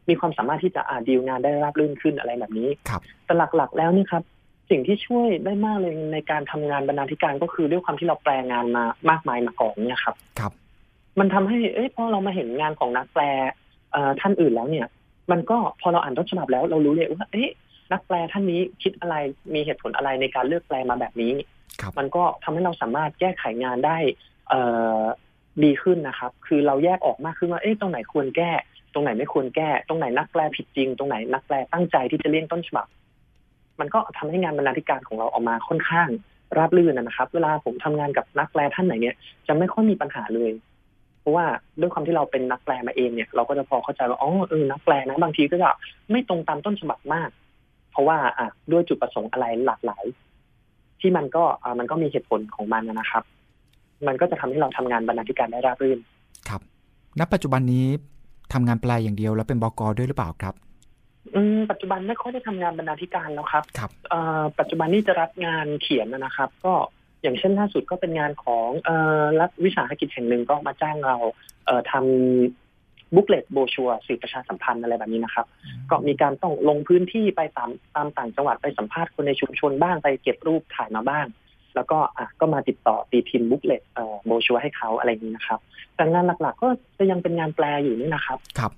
[0.09, 4.23] มีความสามารถที่จะอ่าดีลงานได้ราบรื่นขึ้นอะไรแบบนี้ครับแต่หลักๆ แล้วเนี่ยครับ
[4.73, 10.53] สิ่งที่ช่วยได้มากเลยในการทำงานบรรณาธิการก็คือด้วยความที่เราแปลงานมามากมายมาก่อนเนี่ยครับ ครับ
[11.19, 13.23] มันทำให้เอ้ยพอเรามาเห็นงานของนักแปล
[13.93, 14.87] เอ่อท่านอื่นแล้วเนี่ย
[15.31, 17.51] มันก็พอเราอ่านต้นฉบับแล้วเรารู้เลยว่า เอ๊ะ
[17.93, 19.15] นักแปลท่านนี้คิดอะไร
[19.55, 21.33] มีเหตุผลอะไรในการเลือกแปลมาแบบนี้
[21.81, 23.97] ครับมันก็ทำให้เราสามารถแก้ไขงานได้
[24.49, 24.61] เอ่
[25.01, 25.03] อ
[25.65, 28.51] ดีขึ้นนะครับ คือเราแยกออกมากขึ้นว่า เอ๊ะตรงไหนควรแก้
[28.95, 32.87] ตรงไหนไม่ควรแก้ ตรงไหนนักแปลผิดจริง ตรงไหนนักแปลตั้งใจที่จะเลี่ยงต้นฉบับ
[33.83, 36.09] มันก็ทำให้งานบรรณาธิการของเราออกมาค่อนข้าง
[36.57, 39.15] ราบรื่นนะครับ เวลาผมทำงานกับนักแปลท่านไหนเนี่ย
[39.47, 40.51] จะไม่ค่อยมีปัญหาเลย
[41.21, 41.45] เพราะว่า
[41.81, 45.71] ด้วยความที่เราเป็นนักแปลมาเองเนี่ย เราก็จะพอเข้าใจว่าอ๋อเออนักแปลนะบางทีก็จะ
[46.11, 47.31] ไม่ตรงตามต้นฉบับมาก
[47.93, 50.05] เพราะว่าอะด้วยจุดประสงค์อะไรหลากหลาย
[51.01, 53.25] ที่มันก็อ่ามันก็มีเหตุผลของมันนะครับ
[54.07, 55.99] มันก็จะทำให้เราทำงานบรรณาธิการได้ราบรื่น
[56.49, 56.61] ครับ
[57.19, 57.87] ณ ปัจจุบันนี้
[58.53, 60.55] ทำงานแปลอย่างเดียวแล้วเป็นบกด้วยหรือเปล่าครับ
[61.35, 66.75] อืมปัจจุบันไม่ค่อยได้ทำงานบรรณาธิการแล้วครับครับเอ่อปัจจุบันนี้จะรับงานเขียนนะครับ ก็
[67.23, 71.17] อย่างเช่นล่าสุดก็เป็นงานของเอ่อรัฐวิสาหกิจแห่งหนึ่งก็มาจ้างเรา
[71.67, 75.47] เอ่อทำ booklet โบรชัวร์สื่อประชาสัมพันธ์อะไรแบบนี้นะครับ
[75.91, 81.27] ก็มีการต้องลงพื้นที่ไปตามตามต่างจังหวัดไปสัมภาษณ์คนในชุมชนบ้างไปเก็บรูปถ่ายมาบ้าง
[81.75, 85.61] แล้วก็อะก็มาติดต่อตีพิมพ์ booklet เอ่อโบรชัวร์ให้เขาอะไรอย่างนี้นะครับ
[85.97, 88.73] แต่งานหลักๆ ก็จะยังเป็นงานแปลอยู่นี่นะครับครับ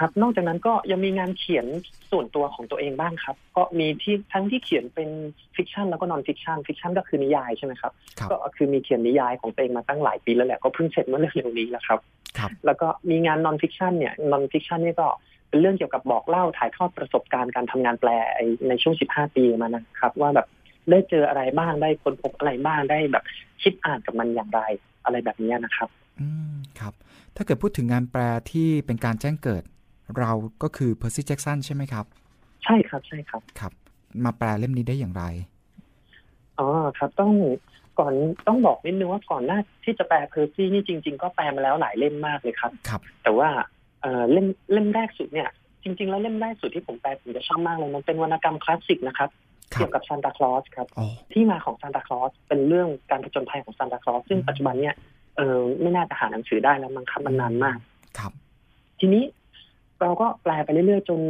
[0.00, 1.66] ครับ นอกจากนั้นก็ยังมีงานเขียน
[2.10, 5.08] ส่วนตัวของตัวเองบ้างครับ ก็มีที่ทั้งที่เขียนเป็น
[5.56, 12.00] fiction แล้วก็ non-fiction fiction ก็คือนิยายใช่ไหมครับครับก็คือมีเขียนนิยายของตัวเองมาตั้งหลายปีแล้วแหละก็เพิ่งเสร็จเมื่อเร็วๆนี้แหละครับ
[12.38, 15.08] ครับแล้วก็มีงาน non-fiction เนี่ย non-fiction เนี่ยก็
[15.48, 20.46] เป็นเรื่องเกี่ยวกับบอกเล่าถ่ายทอดประสบการณ์การทำงานแปลไอ้ในช่วง 15 ปีมานะครับ ว่าแบบ
[20.90, 23.24] ได้เจออะไรบ้างได้ค้นพบอะไรบ้างได้แบบ
[23.62, 24.60] คิดอ่านกับมันอย่างไร
[25.04, 25.88] อะไรแบบนี้นะครับ
[26.20, 26.92] อืมครับ
[27.36, 29.62] ถ้าเกิดพูดถึงงานแปลที่เป็นการแจ้งเกิด
[30.18, 30.30] เรา
[30.62, 32.06] ก็คือ Percy Jackson ใช่ไหมครับ
[32.64, 33.72] ใช่ครับใช่ครับครับ
[34.24, 35.24] มาแปลเล่มนี้ได้อย่างไร
[36.58, 37.32] อ๋อครับต้อง
[37.98, 38.14] ก่อน
[38.46, 43.48] ต้องบอกนิดนึงว่าก่อนหน้าที่จะแปลเพอร์ซี่นี่จริง ๆ ก็แปลมาแล้วหลายเล่มมากเลยครับครับ แต่ว่า
[44.00, 45.48] เอ่อเล่มเล่มแรกสุดเนี่ย
[45.82, 49.30] จริง ๆ แล้วเล่มแรกสุดที่ผมแปลผมจะชอบมากเลยมันเป็นวรรณกรรมคลาสสิกนะครับ
[49.74, 54.94] ครัเกี่บยวกับซานตาคลอสครับอ๋อที่มาของซานตาคลอสเป็นเรื่องการผจญภัยของซานตาคลอสซึ่งปัจจุบันเนี่ย
[55.36, 57.78] เออไม่น่าจะหาหนังสือได้แล้วมั้งครับมันนานมาก
[58.18, 58.32] ครับ
[59.00, 59.22] ทีนี้
[60.02, 61.20] เราก็แปลไปเรื่อยๆจน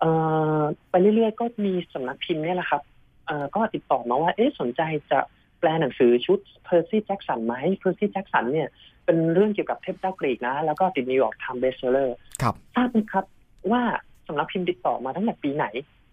[0.00, 0.10] เอ่
[0.58, 2.82] อไปเรื่อยๆ ก็มีสำนักพิมพ์เนี่ยแหละครับ
[3.26, 5.18] เอ่อก็ติดต่อมาว่าเอ๊ะสนใจจะ
[5.60, 8.68] แปลหนังสือชุด Percy Jackson ไหม Percy Jackson เนี่ย
[9.04, 13.24] เป็นเรื่องเกี่ยวกับเทพเจ้ากรีกนะ แล้วก็ติด New York Times Bestseller ครับทราบไหมครับ
[13.72, 13.82] ว่า
[14.26, 15.66] สำนักพิมพ์ติดต่อมาตั้งแต่ปีไหน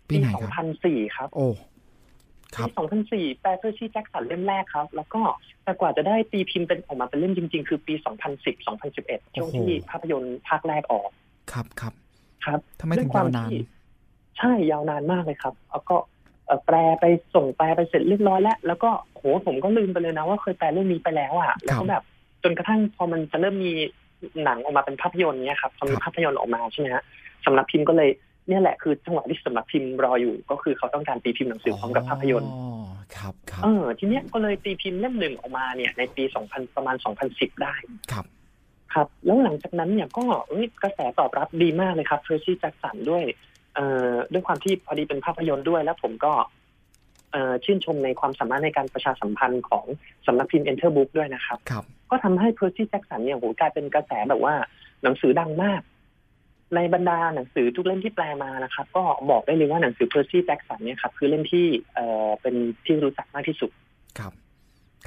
[0.10, 1.48] ปีไหนครับ2004ครับ โอ้
[2.56, 2.70] ครับ ปี
[3.08, 5.22] 2004แปลเพอร์ซี่แจ็คสันเล่มแรกครับ แล้วก็
[5.64, 7.94] แต่กว่าจะได้ตีพิมพ์เป็นออกมาเป็นเล่มจริง ๆ คือปี
[8.30, 11.10] 2010 2011ช่วงที่ภาพยนตร์ภาคแรกออก
[11.54, 11.94] ครับครับ
[12.46, 13.62] ครับทำไมถึงด้วยควยาวนานที่
[14.38, 15.96] ใช่ยาวนานมากเลยครับ แล้วก็
[16.46, 22.04] เอ่อแปลไปส่งแปลไปเสร็จเรียบร้อยแล้ว แล้วก็โหผมก็ลืมไปเลยนะว่าเคยแปลเรื่องนี้ไปแล้วอะแล้วก็แบบ
[22.44, 23.74] จนกระทั่งพอมันจะเริ่มมี
[24.44, 27.04] หนังออกมาเป็นภาพยนตร์เนี้ยครับพอมีภาพยนตร์ออกมาใช่ไหมฮะ
[27.46, 28.10] สำนักพิมพ์ก็เลย
[28.48, 32.62] เนี่ยแหละคือจังหวะที่สำนักพิมพ์รออยู่ ก็คือเขาต้องการตีพิมพ์หนังสือพร้อมกับภาพยนตร์อ๋อ
[33.18, 36.96] ครับครับเออทีเนี้ยก็เลยตีพิมพ์เล่มหนึ่งออกมาเนี่ยในปี2000ประมาณ
[37.30, 37.74] 2010ได้
[38.12, 38.26] ครับ
[38.94, 43.24] ครับ แล้วหลังจากนั้นเนี่ยก็เอ้ยกระแสตอบรับดีมากเลยครับเพอร์ซี่แจ็คสันด้วย
[43.76, 46.34] เอ่อด้วยความที่พอดีเป็นภาพยนตร์ด้วย แล้วผมก็
[47.32, 49.86] เอ่อชื่นชมในความสามารถในการประชาสัมพันธ์ของ
[50.26, 54.56] สำนักพิมพ์ Enter Book ด้วยนะครับครับก็ทำให้เพอร์ซี่แจ็คสันเนี่ยโหกลายเป็นกระแสแบบว่า
[55.04, 55.82] หนังสือดังมาก
[56.76, 63.72] ในบรรดาหนังสือทุกเล่มที่แปลมานะครับ ก็บอกได้เลยว่าหนังสือเพอร์ซี่แจ็คสันเนี่ยครับคือเล่มที่เอ่อเป็นที่รู้จักมากที่สุด
[64.20, 64.34] ครับ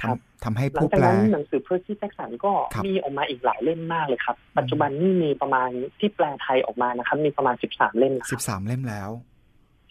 [0.01, 9.09] ครับทำทำให้หลังผู้จากแปลนั้นหนังสือเพอร์ซี่แจ็คสันก็ครับมีออกมาอีกหลายเล่มมากเลยครับ ปัจจุบันนี่มีประมาณที่แปลไทยออกมานะครับ มีประมาณสิบสามเล่มนะคสิรับบสามเล่มแล้ว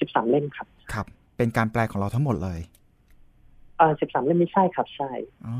[0.00, 2.60] สิบสามเล่มครับ ครับ เป็นการแปลของเราทั้งหมดเลย
[3.78, 5.10] เออสิบสามเล่มไม่ใช่ครับ ใช่
[5.46, 5.56] อ๋อ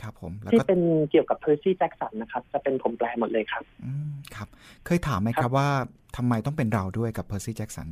[0.00, 4.48] ครับผมแล้วที่ก็เป็นเกี่ยวกับเพอร์ซี่แจ็คสันนะครับ จะเป็นผมแปลหมดเลยครับอืมครับ
[4.86, 5.68] เคยถามไหมคครับว่า
[6.16, 7.88] ทำไมต้องเป็นเราด้วยกับเพอร์ซี่แจ็กสัน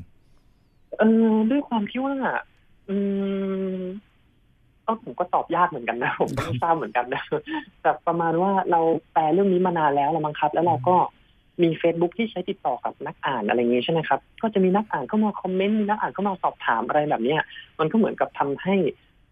[0.99, 2.15] เออด้วยความที่ว่า
[2.89, 2.97] อื
[3.79, 3.81] ม
[4.90, 7.22] ก็ผมก็ตอบยากเหมือนกันนะ ผมก็ไม่ทราบเหมือนกันนะ
[7.83, 8.81] แต่ประมาณว่าเรา
[9.12, 10.96] แปลเรื่องนี้มานานแล้วละมั้งครับ แล้วเราก็
[11.62, 17.40] มี Facebook ที่ใช้ติดต่อกับนักอ่านอะไรอย่างงี้ใช่ไหมครับ ก็จะมีนักอ่านเข้ามาคอมเมนต์มีนักอ่านเข้ามาสอบถามอะไรแบบเนี้ย
[17.79, 18.74] มันก็เหมือนกับทำให้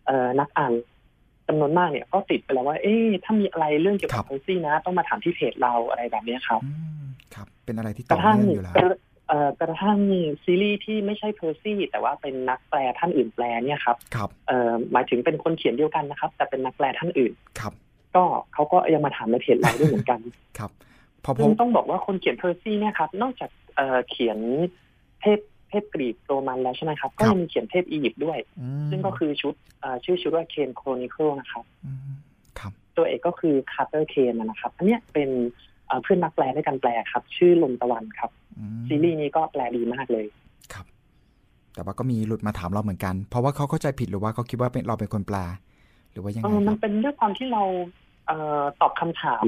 [0.06, 0.72] เอ่อนักอ่าน
[1.46, 6.70] จำนวนมากเนี่ย ก็ติดไปแล้วว่า เอ๊ะถ้ามีอะไรเรื่องเกี่ยวกับเพอร์ซี่นะ ต้องมาถามที่เพจเราอะไรแบบเนี้ยครับอื
[7.02, 8.74] มครับ เป็นอะไรที่กต่อระทั่งเนื่องอยู่แล้ว
[9.30, 9.98] กระเอ่อกระทั่ง
[10.44, 17.72] ซีรีส์ที่ไม่ใช่เพอร์ซี่ แต่ว่าเป็นนักแปลท่านอื่นแปลเนี่ยครับครับเอ่อหมายถึงเป็นคนเขียนเดียวกันนะครับ แต่เป็นนักแปลท่านอื่นครับ
[18.14, 20.20] ก็เขาก็ยังมาถามในเพจเราด้วยเหมือนกัน
[20.58, 20.70] ครับ
[21.24, 24.38] พอพซึ่บงต้องบอกว่าคนเขียนเพอร์ซี่เนี่ยครับนอกจากเอ่อเขียน
[25.20, 25.38] เทพ
[25.68, 32.12] เทพกรีกโรมันแล้วใช่ไหมครับ ก็ยังมีเขียนเทพอียิปต์ด้วยอืมซึ่งก็คือชุดเอ่อชื่อชุดว่าเคนโครนิเคิลนะครับอืม
[32.58, 35.30] ครับ ตัวเอกก็คือคาร์เตอร์เคนนะครับ อันเนี้ยเป็น
[35.88, 40.26] เอ่อเพื่อนนักแปลด้วยกันแปลครับ ชื่อลมตะวันครับอืมซีรีส์นี้ก็แปลดีมากเลย
[40.72, 40.86] ครับ
[41.74, 45.36] แต่ว่าก็มีหลุดมาถามเราเหมือนกัน เพราะว่าเขาเข้าใจผิดหรือว่าเขาคิดว่าเป็นเราเป็นคนแปล
[46.12, 47.62] หรือว่ายังเอไงอคมัรัเออมันเป็นด้วยความที่เรา
[48.26, 49.46] เอ่อตอบคำถาม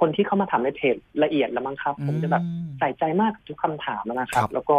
[0.00, 4.76] คนที่เข้ามาถามในเพจละเอียดแล้วมั้งครับ ผมจะแบบอืมใส่ใจมากกับทุกคำถามนะครัครับแล้วก็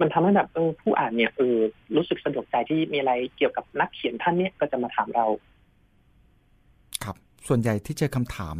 [0.00, 1.56] มันทำให้แบบเออผู้อ่านเนี่ยเออ
[1.96, 5.36] รู้สึกสะดวกใจที่มีอะไรเกี่ยวกับนักเขียนท่านเนี่ยก็จะมาถามเราครับ
[7.48, 8.56] ส่วนใหญ่ที่เจอคำถาม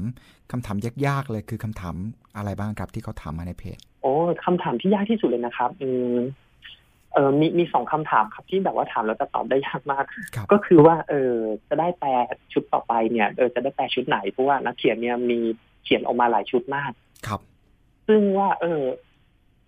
[0.53, 1.95] คำถามยากๆเลยคือคำถาม
[2.37, 4.12] อะไรบ้างครับที่เขาถามมาในเพจ โอ้
[4.45, 6.19] คำถามที่ยากที่สุดเลยนะครับ อืม
[7.15, 11.35] เออมีมีสองคำถามครับที่แบบว่าถามแล้วจะตอบได้ยากมากครับก็คือว่า เออ
[11.69, 12.11] จะได้แปล
[12.53, 15.39] ชุดต่อไปเนี่ยเออจะได้แปลชุดไหนเพราะว่านักเขียนเนี่ยมี
[15.85, 16.93] เขียนออกมาหลายชุดมาก
[17.27, 17.41] ครับ
[18.07, 18.83] ซึ่งว่า เออ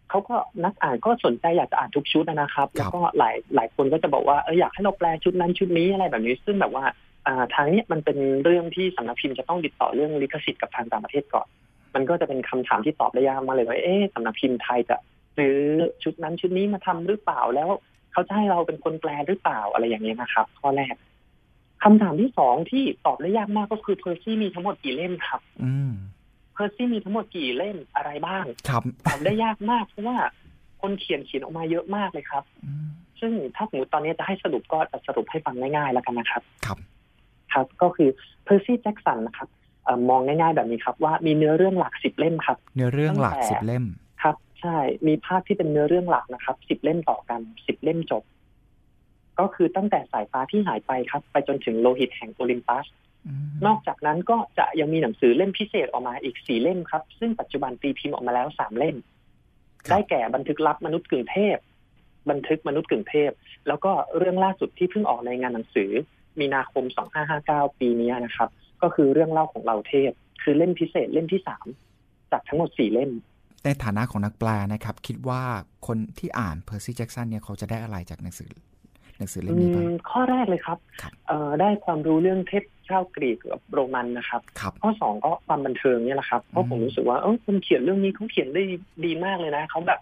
[0.09, 6.95] เขาก็นักอ่านก็สนใจอยากจะอ่านทุกชุดนะครับ แล้วก็หลายหลายคนก็จะบอกว่าเอออยากให้เราแปลชุดนั้นชุดนี้อะไรแบบนี้ ซึ่งแบบว่าอ่า
[7.55, 11.47] ทางเนี้ยมันเป็นเรื่องที่สำนักพิมพ์จะต้องติดต่อเรื่องลิขสิทธิ์กับทางต่างประเทศก่อน
[11.95, 14.97] มันก็จะเป็นคำถามที่ตอบได้ยากมากเลยว่าเอ๊ะสำนักพิมพ์ไทยจะ
[15.37, 15.57] ซื้อ
[16.03, 17.69] ชุดนั้นชุดนี้มาทำหรือเปล่าแล้ว
[18.13, 20.95] เขาจะให้เราเป็นคนแปลหรือเปล่าอะไรอย่างเนี้ยนะครับ ข้อแรก
[21.83, 25.93] คำถามที่สองที่ตอบได้ยากมากก็คือเพอร์ซี่มีทั้งหมดกี่เล่มครับอืม
[26.55, 30.19] เพอร์ซี่มีทั้งหมดกี่เล่มอะไรบ้างครับตอบได้ยากมากเพราะว่า
[30.83, 32.89] คนเขียนเขียนออกมาเยอะมากเลยครับอืม
[33.21, 36.79] ซึ่งถ้าสมมติตอนนี้จะให้สรุปก็จะสรุปให้ฟังง่ายๆแล้วกันนะครับ ครับ
[37.55, 38.11] ครับก็คือ
[38.45, 39.49] เพอร์ซี่แจ็กสันนะครับ
[39.85, 43.85] เอ่อมองง่ายๆแบบนี้ครับ ว่ามีเนื้อเรื่องหลักสิบเล่มครับ เนื้อเรื่องหลักตั้งแต่สิบเล่ม
[44.23, 48.23] ครับ ใช่มีภาคที่เป็นเนื้อเรื่องหลักนะครับสิบเล่มต่อกันสิบเล่มจบ
[49.39, 52.87] ก็คือตั้งแต่สายฟ้าที่หายไปครับ ไปจนถึงโลหิตแห่งโอลิมปัส
[53.27, 58.97] อืมนอกจากนั้นก็จะยังมีหนังสือเล่มพิเศษออกมาอีกสี่เล่มครับ ซึ่งปัจจุบันตีพิมพ์ออกมาแล้วสามเล่ม
[59.87, 61.57] ครับได้แก่บันทึกลับมนุษย์กึ่งเทพ
[62.31, 63.31] บันทึกมนุษย์กึ่งเทพ
[63.69, 65.91] แล้วก็เรื่องล่าสุดที่เพิ่งออกในงานหนังสือ
[66.41, 66.85] มีนาคม
[67.33, 68.49] 2559 ปีนี้นะครับ
[68.83, 70.11] ก็คือเรื่องเล่าของเราเทพ
[70.43, 71.67] คือเล่มพิเศษเล่มที่สาม
[72.31, 73.11] จากทั้งหมดสี่เล่ม
[73.65, 75.43] ในฐานะของนักแปลนะครับ คิดว่า
[75.87, 78.51] คนที่อ่านเพอร์ซี่แจ็กสันเนี่ยเขาจะได้อะไรจากหนังสือ
[79.19, 88.63] หนังสือเล่มนี้บ้างอืมข้อแรกเลยครับครับเอ่อได้ความรู้เรื่องเทพเจ้ากรีกกับโรมันนะครับครับข้อสองก็ความบันเทิงเนี่ยแหละครับเพราะผมรู้สึกว่าเออคนเขียนเรื่องนี้เขาเขียนได้
[89.05, 90.01] ดีมากเลยนะเขาแบบ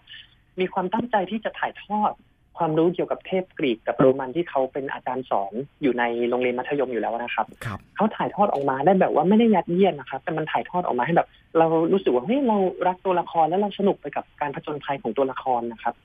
[0.59, 2.11] มีความตั้งใจที่จะถ่ายทอด
[2.57, 15.95] ความรู้เกี่ยวกับเทพกรีกกับโรมันที่เขาเป็นอาจารย์สอนอยู่ในโรงเรียนมัธยมอยู่แล้วนะครับครับเขาถ่ายทอดออกมาได้แบบว่าไม่ได้ยัดเยียดนะครับ แต่มันถ่ายทอดออกมาให้แบบ เรารู้สึกว่าเฮ้ยเรารักตัวละครแล้วเราสนุกไปกับการผจญภัยของตัวละครนะครับ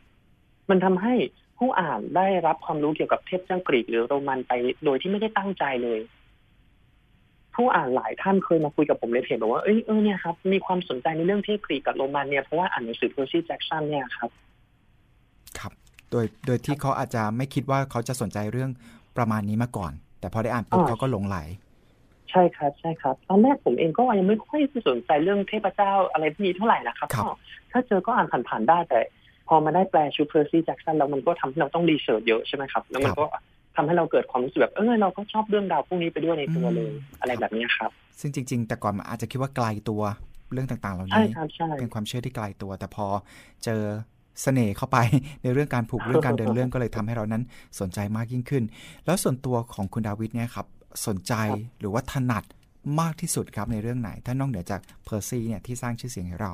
[0.71, 1.15] มันทำให้
[1.59, 4.53] ผู้อ่านได้รับความรู้เกี่ยวกับเทพเจ้ากรีกหรือโรมันไป
[4.85, 6.01] โดยที่ไม่ได้ตั้งใจเลย
[7.55, 14.52] ผู้อ่านหลายท่านเคยมาคุยกับผมในเพจบอกว่าเอ้ยเออเนี่ยครับมีความสนใจในเรื่องเทพกรีกกับโรมันเนี่ยเพราะว่าอ่านหนังสือเพอร์ซี่แจ็กสันเนี่ยครับครับ
[16.13, 18.71] โดยโดยที่เขาอาจจะไม่คิดว่าเขาจะสนใจเรื่อง
[19.17, 21.37] ประมาณนี้มาก่อน แต่พอได้อ่านปุ๊บอ่าเขาก็หลงไหล
[22.31, 27.33] ใช่ครับใช่ครับตอนแรกผมเองก็ยังไม่ค่อยสนใจเรื่องเทพเจ้าอะไรพวกนี้เท่าไหร่นะครับครับก็
[27.73, 29.01] ถ้าเจอก็อ่านผ่านๆได้แต่
[29.49, 33.25] พอมาได้แปลชุดเพอร์ซี่แจ็กสันแล้วมันก็ทำให้เราต้อง research เยอะใช่ไหมครับแล้วมันก็
[33.77, 40.03] ทำให้เราเกิดความรู้สึกแบบเออเราก็ชอบเรื่องราวพวกนี้ไปด้วยในตัวเลยอะไรแบบนี้ครับ ซึ่งจริง ๆ แต่ก่อนมันอาจจะคิดว่าไกลตัว
[40.53, 43.07] เรื่องต่างๆ เหล่าใช่นี้ครับใช่เป็นความเชื่อที่ไกลตัว แต่พอ
[43.65, 43.83] เจอ
[44.43, 44.99] เสน่ห์เข้าไป
[45.43, 47.43] ในเรื่องการผูกเรื่องการเดินเรื่องก็เลยทำให้เรานั้น
[47.81, 48.65] สนใจมากยิ่งขึ้น
[49.07, 50.67] แล้วส่วนตัวของคุณดาวิษเนี่ยครับ
[51.07, 51.35] สนใจ
[51.81, 52.45] หรือว่าถนัด
[53.01, 56.53] มากที่สุดครับในเรื่องไหน ถ้านอกเหนือจากเพอร์ซี่เนี่ยที่สร้างชื่อเสียงให้เรา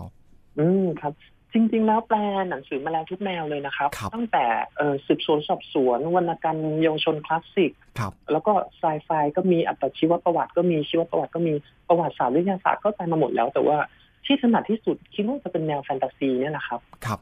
[0.59, 1.13] อืมครับ
[1.53, 2.19] จริง ๆ แล้วแปล
[2.51, 4.45] หนังสือมาแล้วทุกแนวเลยนะครับครับตั้งแต่
[4.77, 11.53] เอ่อสืบสวนสอบสวนวรรณกรรมเยาวชนคลาสสิกครับแล้วก็ไซไฟก็มีอัตชีวประวัติก็มีชีวประวัติก็มี
[11.89, 13.79] ประวัติศาสตร์วิทยาศาสตร์ก็แปลมาหมดแล้ว แต่ว่า
[14.25, 17.19] ที่ถนัดที่สุดคิดว่าจะเป็นแนวแฟนตาซีเนี่ยนะครับครับ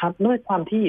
[0.00, 0.84] ครับด้วยความที่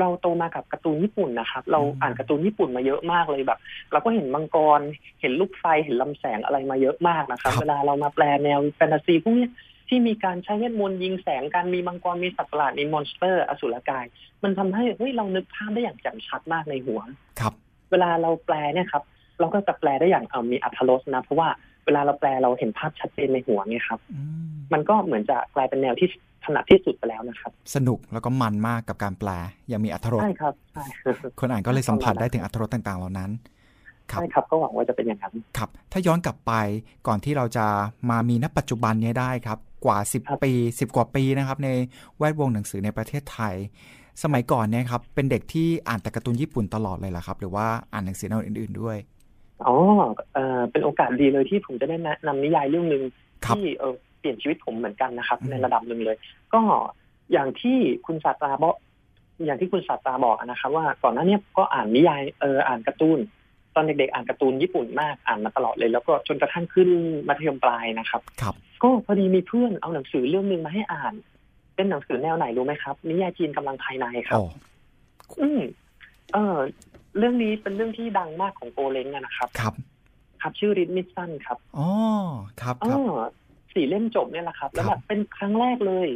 [0.00, 3.58] เราโตมากับการ์ตูนญี่ปุ่นนะครับ เราอืมอ่านการ์ตูนญี่ปุ่นมาเยอะมากเลยแบบ
[3.92, 4.80] เราก็เห็นมังกร
[5.20, 9.50] เห็นลูกไฟเห็นลำแสงอะไรมาเยอะมากนะครับ เวลาเรามาแปลแนวแฟนตาซีพวกเนี้ย
[9.88, 14.04] ที่มีการใช้เวทมนต์ยิงแสงการมีมังกรมีสัตว์ประหลาดมี monster อสุรกาย
[14.42, 17.00] มันทำให้เฮ้ยเรานึกภาพได้อย่างแจ่มชัดมากในหัว
[17.40, 17.52] ครับ
[17.90, 19.02] เวลาเราแปลเนี่ยครับ
[19.40, 21.48] เราก็จะแปลได้อย่างเอ่อมีอรรถรสนะ เพราะว่า
[21.88, 26.08] เวลาเราแปลเราเห็นภาพชัดเจนในหัวเนี่ยครับอืมมันก็เหมือนจะกลายเป็นแนวที่
[26.44, 29.30] ถนัดที่สุดไปแล้วนะครับ สนุกแล้วก็มันมากกับการแปล
[29.72, 30.84] ยังมีอรรถรสใช่ครับใช่
[31.40, 33.30] คนอ่านก็เลยสัมผัสได้ถึงอรรถรสต่างๆ เหล่านั้น
[34.10, 36.52] ครับใช่ครับก็หวังว่าจะเป็นอย่างนั้นครับ ถ้าย้อนกลับไป
[37.06, 37.66] ก่อนที่เราจะ
[38.10, 41.68] มามีณปัจจุบันเนี้ยได้ครับ กว่าครับ10ปี10กว่าปีนะครับ ใน
[42.18, 43.54] แวดวงหนังสือในประเทศไทย
[44.22, 48.96] สมัยก่อนเนี่ยครับเป็นเด็กที่อ่านแต่การ์ตูนญี่ปุ่นตลอดเลยเหรอครับ หรือว่าอ่านหนังสือแนวอื่น ๆด้วย
[49.66, 49.74] อ๋อ
[50.34, 53.02] เอ่อเป็นโอกาสดีเลยที่ผมจะได้แนะนำนิยายเรื่องหนึ่ง
[53.44, 56.16] ครับที่เออเปลี่ยนชีวิตผมเหมือนกันนะครับอืมในระดับหนึ่งเลย
[56.54, 56.60] ก็
[57.32, 58.74] อย่างที่คุณศาสตราบอก
[59.44, 63.18] อย่างที่คุณศาสตราบอกนะครับ ว่าก่อนหน้าเนี้ก็อ่านนิยายเอออ่านการ์ตูน
[63.74, 66.88] ตอนเด็กๆ อ่านการ์ตูนญี่ปุ่นมากอ่านมาตลอดเลย แล้วก็จนกระทั่งขึ้น
[67.28, 71.14] มัธยมปลายนะครับ ครับ ก็พอดีมีเพื่อนเอาหนังสือเรื่องหนึ่งมาให้อ่าน
[71.74, 74.46] เป็นหนังสือแนวไหนรู้ไหมครับนิยายจีนกำลังภายในครับโอ้
[75.40, 75.60] อืม
[76.32, 76.56] เออ
[77.16, 79.74] เรื่องนี้เป็นเรื่องที่ดังมากของโกเล้งอะนะครับ ครับ
[80.42, 81.88] ครับชื่อฤทธิ์มีดสั้นครับอ๋อ
[82.62, 83.20] ครับเอครับอ
[83.74, 86.08] สี่เล่มจบเนี่ยแหละครับ แล้วแบบครับเป็นครั้งแรกเลย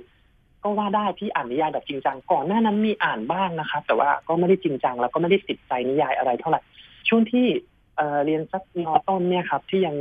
[0.62, 6.60] ก็ว่าได้ที่อ่านนิยายแบบจริงจังก่อนหน้านั้นมีอ่านบ้างนะครับ แต่ว่าก็ไม่ได้จริงจังแล้วก็ไม่ได้ติดใจนิยายอะไรเท่าไหร่
[7.08, 7.46] ช่วงที่
[7.96, 9.96] เอ่อเรียนสักม.ต้นเนี่ยครับที่ยัง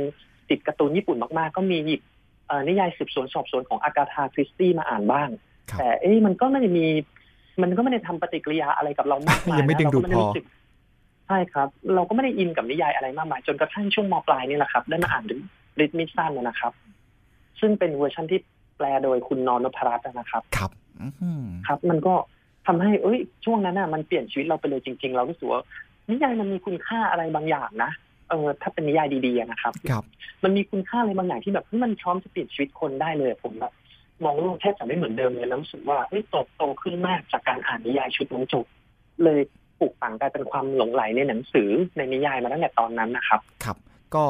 [0.50, 2.00] ติดการ์ตูนญี่ปุ่นมากๆ ก็มีหยิบ
[2.46, 5.28] เอ่อนิยายสืบสวนสอบสวนของอากาธาคริสตี้มาอ่านบ้าง
[5.70, 6.86] ครับแต่เอ้ยมันก็ไม่ได้มี
[7.62, 10.44] มันก็ไม่ได้ทำปฏิกิริยาอะไรกับเรามากมายยังไม่ดึงดูดเราก็ไม่ได้พอรู้สึก
[11.26, 15.24] ใช่ครับ เราก็ไม่ได้อินกับนิยายอะไรมากมายจนกระทั่งช่วงม.ปลายนี่แหละครับ ได้มาอ่าน
[15.80, 16.72] ฤทธิ์มีดสั้นนะครับ
[17.60, 18.40] ซึ่งเป็นเวอร์ชันที่
[18.76, 20.70] แปลโดยคุณน.นพรัตน์นะครับครับ
[21.22, 22.14] อืมครับ มันก็
[22.66, 25.62] ทำให้ เอ้ย ช่วงนั้นน่ะ มันเปลี่ยนชีวิตเราไปเลยจริง ๆ เรารู้สึกว่า
[26.10, 27.90] นิยายมันมีคุณค่าอะไรบางอย่างนะ
[28.28, 30.04] เออถ้าเป็นนิยายดีๆอะนะครับครับ
[30.44, 33.72] มันมีคุณค่าอะไรบางอย่างที่แบบเฮ้ยมันพร้อมจะเปลี่ยนชีวิตคนได้เลยผมแบบ
[34.24, 38.66] มองโลกแทบจะไม่เหมือนเดิมเลยแล้วรู้สึกว่าเฮ้ยโตโตขึ้นมากจากการอ่านนิยายชุดนั้นจบ
[39.24, 39.40] เลย
[39.82, 43.76] ปลูกฝังกลายเป็นความหลงไหลในหนังสือในนิยายมาตั้งแต่ตอนนั้นนะครับ ครับ
[44.14, 44.24] ก็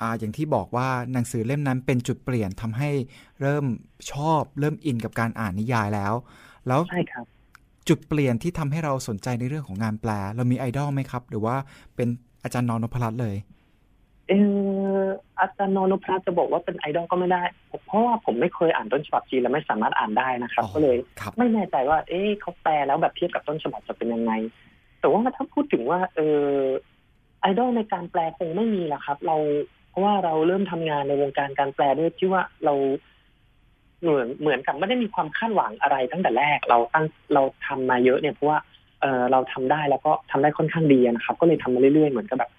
[0.00, 2.90] อ่าอย่างที่บอกว่าหนังสือเล่มนั้นเป็นจุดเปลี่ยนทำให้
[3.40, 3.64] เริ่ม
[4.12, 6.14] ชอบเริ่มอินกับการอ่านนิยายแล้ว
[6.68, 7.26] แล้วใช่ครับ
[7.88, 11.56] จุดเปลี่ยนที่ทำให้เราสนใจในเรื่องของงานแปล เรามีไอดอลไหมครับ หรือว่า
[11.96, 12.08] เป็น
[12.42, 13.36] อาจารย์นอนนพรัตน์เลย
[14.28, 14.34] เอ
[14.98, 15.02] อ
[15.40, 17.42] อาจารย์นนพรัตน์จะบอกว่าเป็นไอดอลก็ไม่ได้
[17.86, 24.32] เพราะว่าผมไม่เคยอ่านต้นฉบับจีนและไม่สามารถอ่านได้นะครับอ๋อก็เลยครับไม่แน่ใจว่า เอ๊ะเขาแปลแล้วแบบเทียบกับต้นฉบับจะเป็นยังไง
[25.06, 26.50] แต่ว่าถ้าพูดถึงว่า เออ
[27.40, 29.36] ไอดอลในการแปลคงไม่มีละครับ เรา
[29.90, 32.74] เพราะว่าเราเริ่มทำงานในวงการการแปลด้วยที่ว่าเรา
[34.00, 38.58] เหมือนเหมือนกับไม่ได้มีความคาดหวังอะไรตั้งแต่แรกเราตั้งเราทำมาเยอะเนี่ยเพราะว่า
[39.00, 42.50] เออเราทำได้แล้วก็ทำได้ค่อนข้างดีนะครับ ก็เลยทำมาเรื่อยๆเหมือนกับแบบ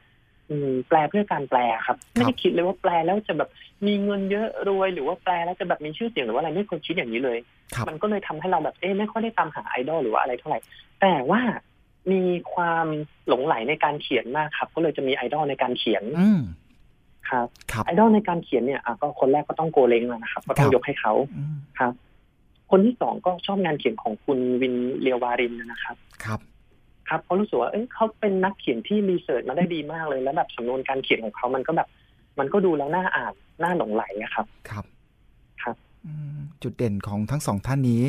[0.50, 3.50] อืม แปลเพื่อการแปลครับ ไม่ได้คิดเลยว่าแปลแล้วจะแบบ
[3.88, 7.38] มีเงินเยอะรวยหรือว่าแปลแล้วจะแบบมีชื่อเสียงหรือว่าอะไรไม่เคยคิดอย่างนี้เลย
[7.76, 10.60] ครับมันก็เลยทำให้เราแบบเอ๊ะไม่ค่อยได้ตามหาไอดอลหรือว่าอะไรเท่าไหร่
[11.02, 11.42] แต่ว่า
[12.12, 12.22] มี
[12.54, 12.88] ความ
[13.28, 16.42] หลงไหลในการเขียนมากครับ ก็เลยจะมีไอดอลในการเขียนอืม
[17.30, 21.94] ครับครับไอดอลในการเขียนเนี่ยอะก็คนแรกก็ต้องโกเล้งแล้วนะครับ ก็ต้อคงรับยกให้เขาอืมครับ
[22.72, 26.40] คนที่สองก็ชอบงานเขียนของคุณวินเลียววารินนะครับ ครับ
[27.10, 31.88] ครับเพราะรู้สึกว่าเอ้ยเขาเป็นนักเขียนที่รีเสิร์ชมาได้ดีมากเลย แล้วแบบสำนวนการเขียนของเขามันก็แบบ
[32.40, 34.97] มันก็ดูแล้วน่าอ่านน่าหลงไหลอะครับ ครับครับอืม
[36.64, 38.02] จุดเด่นของทั้งสองท่านนี้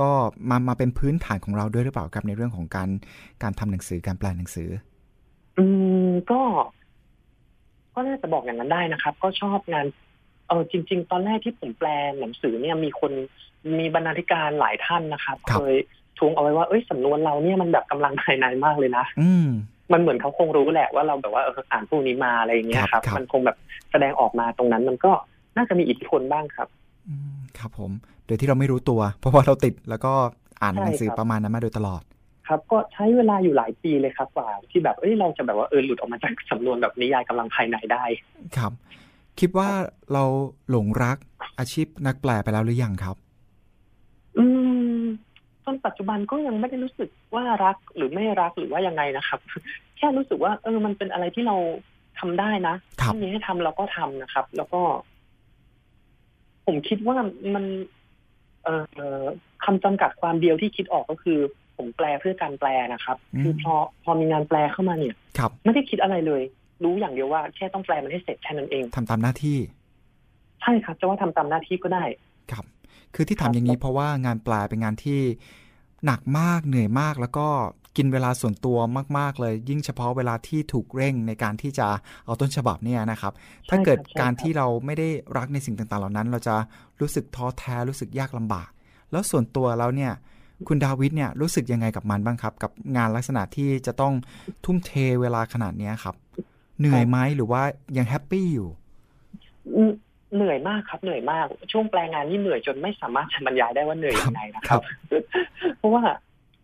[0.00, 0.08] ก็
[0.50, 2.88] มามาเป็นพื้นฐานของเราด้วยหรือเปล่าครับในเรื่องของการ
[3.42, 4.70] การทำหนังสือการแปลหนังสือ
[5.58, 5.64] อื
[6.08, 6.40] มก็
[7.94, 9.86] ก็น่าจะบอกอย่างนั้นได้นะครับ ก็ชอบงาน
[10.48, 11.88] เออจริง ๆ ตอนแรกที่ผมแปล
[12.20, 13.12] หนังสือเนี่ยมีคน
[13.78, 15.74] มีบรรณาธิการหลายท่านนะครับครับเคย
[16.18, 19.48] ทวงเอาไว้ว่าเอ้ยสำนวนเราเนี่ยมันแบบกำลังภายในมากเลยนะอืม
[19.92, 23.56] มันเหมือนเขาคงรู้แหละว่าเราแบบว่าเอออ่านพวกนี้มาอะไรอย่างเงี้ยครับครับครับมันคงแบบ
[23.90, 25.12] แสดงออกมาตรงนั้นมันก็
[25.56, 26.68] น่าจะมีอิทธิพลบ้างครับ
[27.08, 27.90] อืม ครับผม
[28.26, 30.12] โดยที่เราไม่รู้ตัว เพราะว่าเราติดแล้วก็
[30.62, 32.02] อ่านใช่หนังสือครับประมาณนั้นมาโดยตลอด
[32.48, 38.04] ครับ ก็ใช้เวลาอยู่หลายปีเลยครับกว่า ที่แบบเอ้ยเราจะแบบว่าเออหลุดออกมาจากสำนวนแบบนิยายกำลังภายในได้
[38.56, 38.72] ครับ
[39.40, 39.68] คิดว่า
[40.12, 40.24] เรา
[40.70, 41.16] หลงรัก
[41.58, 43.16] อาชีพนักแปลไปแล้วหรือยังครับ
[44.38, 44.44] อื
[45.00, 45.02] ม
[45.64, 49.40] จนปัจจุบันก็ยังไม่ได้รู้สึกว่ารักหรือไม่รักหรือว่ายังไงนะครับ
[49.96, 51.56] แค่รู้สึกว่า เออมันเป็นอะไรที่เรา
[52.18, 54.80] ทำได้นะครับถ้ามีให้ทำเราก็ทำนะครับ แล้วก็
[56.66, 57.14] ผมคิดว่า
[57.54, 57.64] มัน
[58.64, 58.74] เอ่
[59.22, 59.24] อ
[59.64, 61.38] คำจำกัดความเดียวที่คิดออกก็คือ
[61.76, 63.74] ผมแปลเพื่อการแปลนะครับอืมคือพอ
[64.04, 66.42] พอมีงานแปลเข้ามาเนี่ยครับไม่ได้คิดอะไรเลย
[66.84, 69.58] รู้อย่างเดียวว่าแค่ต้องแปลมันให้เสร็จแค่นั้นเองทำตามหน้าที่
[70.62, 72.04] ใช่ครับจะว่าทำตามหน้าที่ก็ได้
[72.52, 72.64] ครับ
[73.14, 75.20] คือที่ครัทำบอย่างนี้เพราะว่างานแปลเป็นงานที่
[76.04, 77.48] หนักมากเหนื่อยมากแล้วก็
[77.96, 78.78] กินเวลาส่วนตัว
[79.18, 81.86] มาก ๆ เลย ยิ่งเฉพาะเวลาที่ถูกเร่งในการที่จะ
[82.24, 83.32] เอาต้นฉบับเนี่ยนะครับ
[83.70, 86.54] ถ้าเกิดใช่ครับการใช่ครับที่เราไม่ได้รักในสิ่งต่างๆ เหล่านั้น เราจะ
[87.00, 88.70] รู้สึกท้อแท้รู้สึกยากลำบาก
[89.12, 90.12] แล้วส่วนตัวแล้วเนี่ย
[90.68, 94.12] คุณดาวิดเนี่ยรู้สึกยังไงกับมันบ้างครับ กับงานลักษณะที่จะต้อง
[94.64, 96.14] ทุ่มเทเวลาขนาดเนี้ยครับ
[96.78, 97.62] เหนื่อยไหมหรือว่า
[97.96, 98.68] ยัง happy อยู่
[99.76, 99.92] อืม
[100.34, 104.82] เหนื่อยมากครับเหนื่อยมาก ช่วงแปลงานนี่เหนื่อยจนไม่สามารถจะบรรยายได้ว่าเหนื่อยยังไงนะคครับ
[105.78, 106.02] เพราะว่า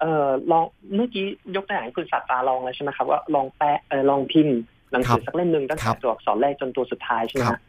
[0.00, 1.24] เอ่อลองเมื่อกี้
[1.56, 4.56] ยกตัวอย่างให้คุณสัตตาลองเลยใช่ไหมครับว่าลองแปลเออลองพิมพ์
[4.92, 7.60] หนังสือสักเล่มหนึ่งตั้งแต่ครับตัวอักษรแรกจนตัวสุดท้ายใช่ไหมครัฮะบ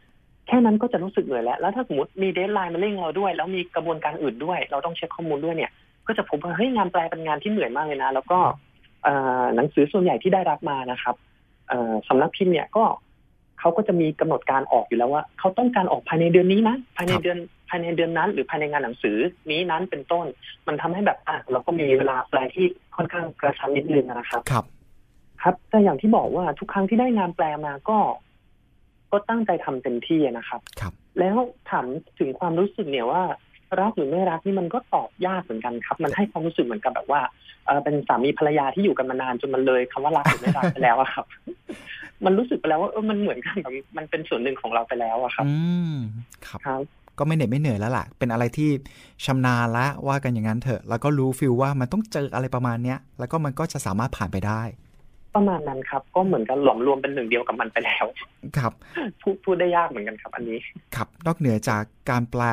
[0.48, 5.72] แค่นั้นก็จะรู้สึกเหนื่อยแล้ว แล้วถ้าสมมติมี deadline มาเร่งเราด้วย แล้วมีกระบวนการอื่นด้วย เราต้องเช็คข้อมูลด้วยเนี่ย
[6.08, 8.40] ก็จะพบว่าเฮ้ยงานแปลเป็นงานที่เหนื่อยมากเลยนะ แล้วก็
[9.04, 11.16] เอ่อหนังสือส่วนใหญ่ที่ได้รับมานะครับ
[11.70, 12.84] เอ่อสำนักพิมพ์เนี่ยก็
[13.62, 19.18] เขาก็จะมีกำหนดการออกอยู่แล้วว่าเขาต้องการออกภายในเดือนนี้นะภายในครับเดือนภายในเดือนนั้น หรือภายในงานหนังสือ
[19.52, 20.26] นี้นั้นเป็นต้น
[20.68, 24.66] มันทำให้แบบอะเราก็มีเวลาแปลที่ค่อนข้างกระชั้นนิดนึงนะครับครับ
[25.42, 27.98] ครับแต่อย่างที่บอกว่าทุกครั้งที่ได้งานแปลมาก็
[29.12, 31.38] ก็ตั้งใจทำเต็มที่นะครับครับ แล้ว
[31.70, 31.86] ถาม
[32.20, 33.24] ถึงความรู้สึกเนี่ยว่า
[33.82, 37.22] รักหรือไม่รักนี่มันก็ตอบยากเหมือนกันครับ มันให้ความรู้สึกเหมือนกับแบบว่า
[37.66, 41.26] เออเป็นสามีภรรยาที่อยู่กันมานานจนมันเลยคำว่ารักหรือไม่รักไปแล้วอะครับ
[42.26, 45.54] มันรู้สึกไปแล้วว่าเออมันเหมือนกันแบบมันเป็นส่วนหนึ่งของเราไปแล้วอะครับ อื
[45.94, 45.96] ม
[46.48, 46.82] ครับครับ
[47.20, 48.70] ก็ไม่เหน็ดไม่เหนื่อยแล้วล่ะ เป็นอะไรที่
[49.26, 54.62] ชำนาญและว่ากันอย่างนั้นเถอะ แล้วก็รู้ฟิลว่ามันต้องเจออะไรประมาณเนี้ย แล้วก็มันก็จะสามารถผ่านไปได้
[55.36, 58.06] ประมาณนั้นครับ ก็เหมือนกันหลอมรวมเป็นหนึ่งเดียวกับมันไปแล้ว
[58.58, 58.74] ครับ
[59.22, 60.58] พูดพูดได้ยากเหมือนกันครับอันนี้
[60.96, 62.44] ครับ นอกเหนือจากการแปล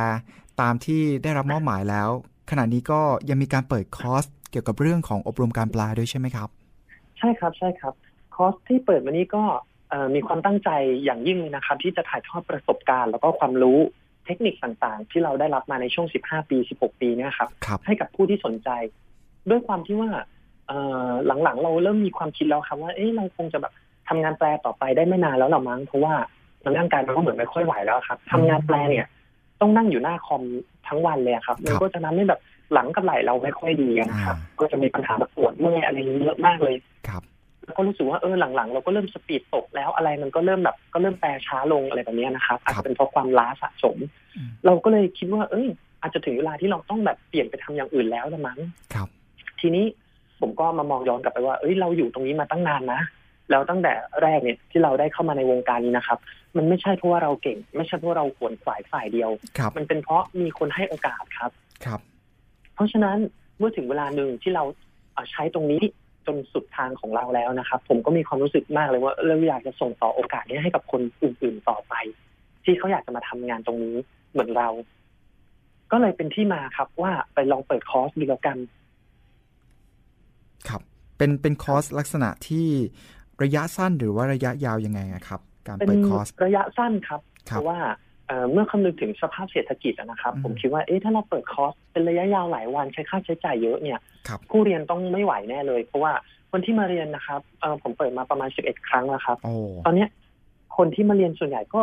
[0.60, 2.08] ตามที่ได้รับมอบหมายแล้ว
[2.50, 6.48] ขณะนี้ก็ยังมีการเปิดคอร์สเกี่ยวกับเรื่องของอบรมการแปลด้วยใช่ไหมครับ
[7.18, 7.94] ใช่ครับใช่ครับ
[8.38, 9.44] คอร์สที่เปิดมานี้ก็
[9.90, 10.70] เอ่อมีความตั้งใจ
[11.04, 13.78] อย่างยิ่งเลยนะครับ ที่จะถ่ายทอดประสบการณ์ แล้วก็ความรู้
[14.26, 18.68] เทคนิคต่างๆ ที่เราได้รับมาในช่วง 15 ปี 16 ปีเนี่ยครับครับให้กับผู้ที่สนใจ
[19.50, 20.10] ด้วยความที่ว่า
[20.68, 21.10] เอ่อ
[21.44, 23.72] หลังๆ เราเริ่มมีความคิดแล้วครับว่าเอ๊ะเราคงจะแบบ
[24.08, 26.14] ทำงานแปลต่อไปได้ไม่นานแล้วหรอมั้งเพราะว่า
[26.78, 29.06] ร่างกายมันก็เหมือนไม่ค่อยไหวแล้วครับทำงานแปลเนี่ย
[29.60, 30.42] ต้องนั่งอยู่หน้าคอม
[30.88, 32.40] ทั้งวันเลยอะครับมันก็จะทำให้แบบ
[32.72, 36.76] หลังกับไหล่เราไม่ค่อยดีกันนะครับ ก็จะมีปัญหาแบบปวดเมื่อยอะไรเยอะมากเลย
[37.08, 37.22] ครับ
[37.68, 43.96] แล้วก็รู้สึกว่าเออหลังๆ เราก็เริ่มสปีดตกแล้วอะไรมันก็เริ่มแบบก็เริ่มแปรช้าลงอะไรแบบเนี้ยนะครับอาจจะเป็นเพราะความล้าสะสม
[44.36, 45.66] อืมเราก็เลยคิดว่า เอ้ย
[46.02, 48.58] อาจจะถึงเวลาที่เราต้องแบบเปลี่ยนไปทำอย่างอื่นแล้วละมั้ง
[48.94, 49.08] ครับ
[49.60, 49.84] ทีนี้
[50.40, 53.00] ผมก็มามองย้อนกลับไปว่า เอ้ยเราอยู่ตรงนี้มาตั้งนานนะ
[53.50, 56.18] แล้วตั้งแต่แรกเนี่ยที่เราได้เข้ามาในวงการนี้นะครับ
[56.56, 61.50] มันไม่ใช่เพราะว่าเราเก่ง ไม่ใช่เพราะเราขวนขวายฝ่ายเดียวครับมันเป็นเพราะมีคนให้โอกาสครับ
[61.84, 62.00] ครับ
[62.74, 63.16] เพราะฉะนั้น
[63.58, 64.64] เมื่อถึงเวลาหนึ่งที่เรา
[65.12, 65.82] เอ่อใช้ตรงนี้
[66.28, 71.94] จนสุดทางของเราแล้วนะครับ ผมก็มีความรู้สึกมากเลยว่าเราอยากจะส่งต่อโอกาสนี้ให้กับคนอื่นๆต่อไป
[72.64, 73.96] ที่เขาอยากจะมาทำงานตรงนี้
[74.32, 74.68] เหมือนเรา
[75.92, 78.58] ก็เลยเป็นที่มาครับว่าไปลองเปิดคอร์สดูแล้วกัน
[80.68, 80.82] ครับ
[81.16, 82.68] เป็นเป็นคอร์สลักษณะที่
[83.42, 87.20] ระยะสั้นหรือว่าระยะยาวยังไงอะครับ การเป็นเปิดคอร์สระยะสั้นครับ
[87.50, 87.78] ครัเพบราะว่า
[88.28, 96.12] เอ่อเมื่อคำนึงถึงสภาพเศรษฐกิจอะนะครับอืมผมคิดว่าเอ๊ะถ้าเราเปิดคอร์สเป็นระยะยาวหลายวันใช้ค่าใช้จ่ายเยอะเนี่ยครับผู้เรียนต้องไม่ไหวแน่เลย เพราะว่า
[96.50, 99.54] คนที่มาเรียนนะครับเอ่อผมเปิดมาประมาณ11ครั้งแล้วครับโอ้
[99.86, 100.08] ตอนเนี้ย
[100.76, 101.82] คนที่มาเรียนส่วนใหญ่ก็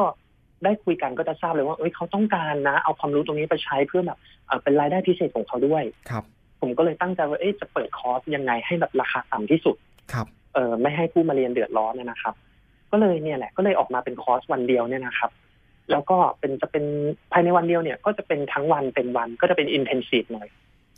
[0.63, 6.23] ได้คุยกันก็จะทราบเลยว่าเอ้ยเขาต้องการนะ เอาความรู้ตรงนี้ไปใช้เพื่อแบบเอ่อเป็นรายได้พิเศษของเขาด้วยครับ
[6.61, 9.75] ผมก็เลยตั้งใจว่าเอ๊ะจะเปิดคอร์สยังไงให้แบบราคาต่ำที่สุด
[10.13, 12.35] ครับเออไม่ให้ผู้มาเรียนเดือดร้อนเนี่ยนะครับ
[12.91, 15.31] ก็เลยเนี่ยแหละก็เลยออกมาเป็นคอร์สวันเดียวเนี่ยนะครับ
[15.91, 16.85] แล้วก็เป็นจะเป็น
[17.31, 20.47] ภายในวันเดียวเนี่ยก็จะเป็นทั้งวันเป็นวันก็จะเป็น intensive หน่อย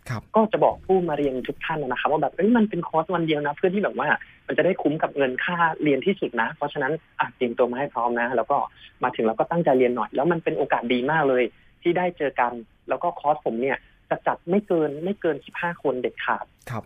[0.09, 4.07] ครับก็จะบอกผู้มาเรียนทุกท่านนะครับว่าแบบเอ้ยมันเป็นคอร์สวันเดียวนะ เพื่อที่แบบว่า
[4.47, 8.57] มันจะได้คุ้มกับเงินค่าเรียนที่สุดนะ เพราะฉะนั้นอะเตรียมตัวมาให้พร้อมนะ แล้วก็
[9.03, 11.43] มาถึงแล้วก็ตั้งใจเรียนหน่อย แล้วมันเป็นโอกาสดีมากเลย
[11.81, 12.51] ที่ได้เจอกัน
[12.89, 13.77] แล้วก็คอร์สผมเนี่ย
[14.09, 16.83] จะจัดไม่เกินไม่เกิน15คนเด็ดขาดครับ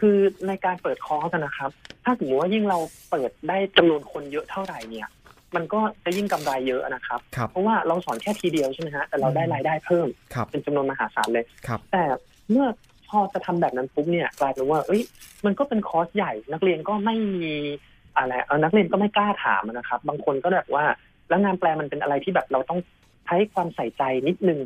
[0.00, 1.70] คือในการเปิดคอร์สนะครับ
[2.04, 2.78] ถ้าสมมติว่ายิ่งเรา
[3.10, 5.08] เปิดได้จำนวนคนเยอะเท่าไหร่เนี่ย
[5.56, 12.04] มันก็จะยิ่งกำไรเยอะนะครับครับ เพราะว่าเราสอนแค่ทีเดียวใช่ไหมฮะแต่เราได้รายได้เพิ่มครับเป็นจำนวนมหาศาลเลยครับแต่
[12.50, 12.66] เมื่อ
[13.08, 15.02] พอจะทำแบบนั้นปุ๊บเนี่ยกลายเป็นว่าเอ้ย
[15.44, 17.54] มันก็เป็นคอร์สใหญ่ นักเรียนก็ไม่มี
[18.16, 20.84] อะไรเออนักเรียนก็ไม่กล้าถามนะครับ บางคนก็แบบว่า
[21.28, 22.80] แล้วงานแปลมันเป็นอะไรที่แบบเราต้อง
[23.26, 24.58] ใช้ความใส่ใจนิดนึง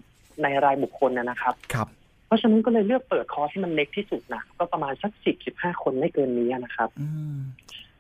[0.43, 1.89] ในรายบุคคลนะนะครับครับ
[2.27, 7.39] เพราะฉะนั้นก็เลยเลือกเปิดคอร์สที่มันเล็กที่สุดนะก็ประมาณสักสิบสิบห้าคนไม่เกินนี้นะครับอืม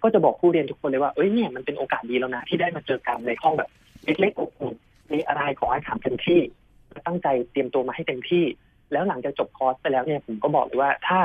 [0.03, 3.71] ก็จะบอกผู้เรียนทุกคนเลยว่าเอ้ยเนี่ยมันเป็นโอกาสดีแล้วนะ ที่ได้มาเจอกันในห้องแบบ
[4.05, 4.75] เล็กๆอบอุ่น
[5.13, 6.41] มีอะไรขอให้ถามเต็มที่
[7.07, 8.45] ตั้งใจเตรียมตัวมาให้เต็มที่
[8.93, 11.19] แล้วหลังจากจบคอร์สไปแล้วเนี่ยผมก็บอกเลยว่าถ้า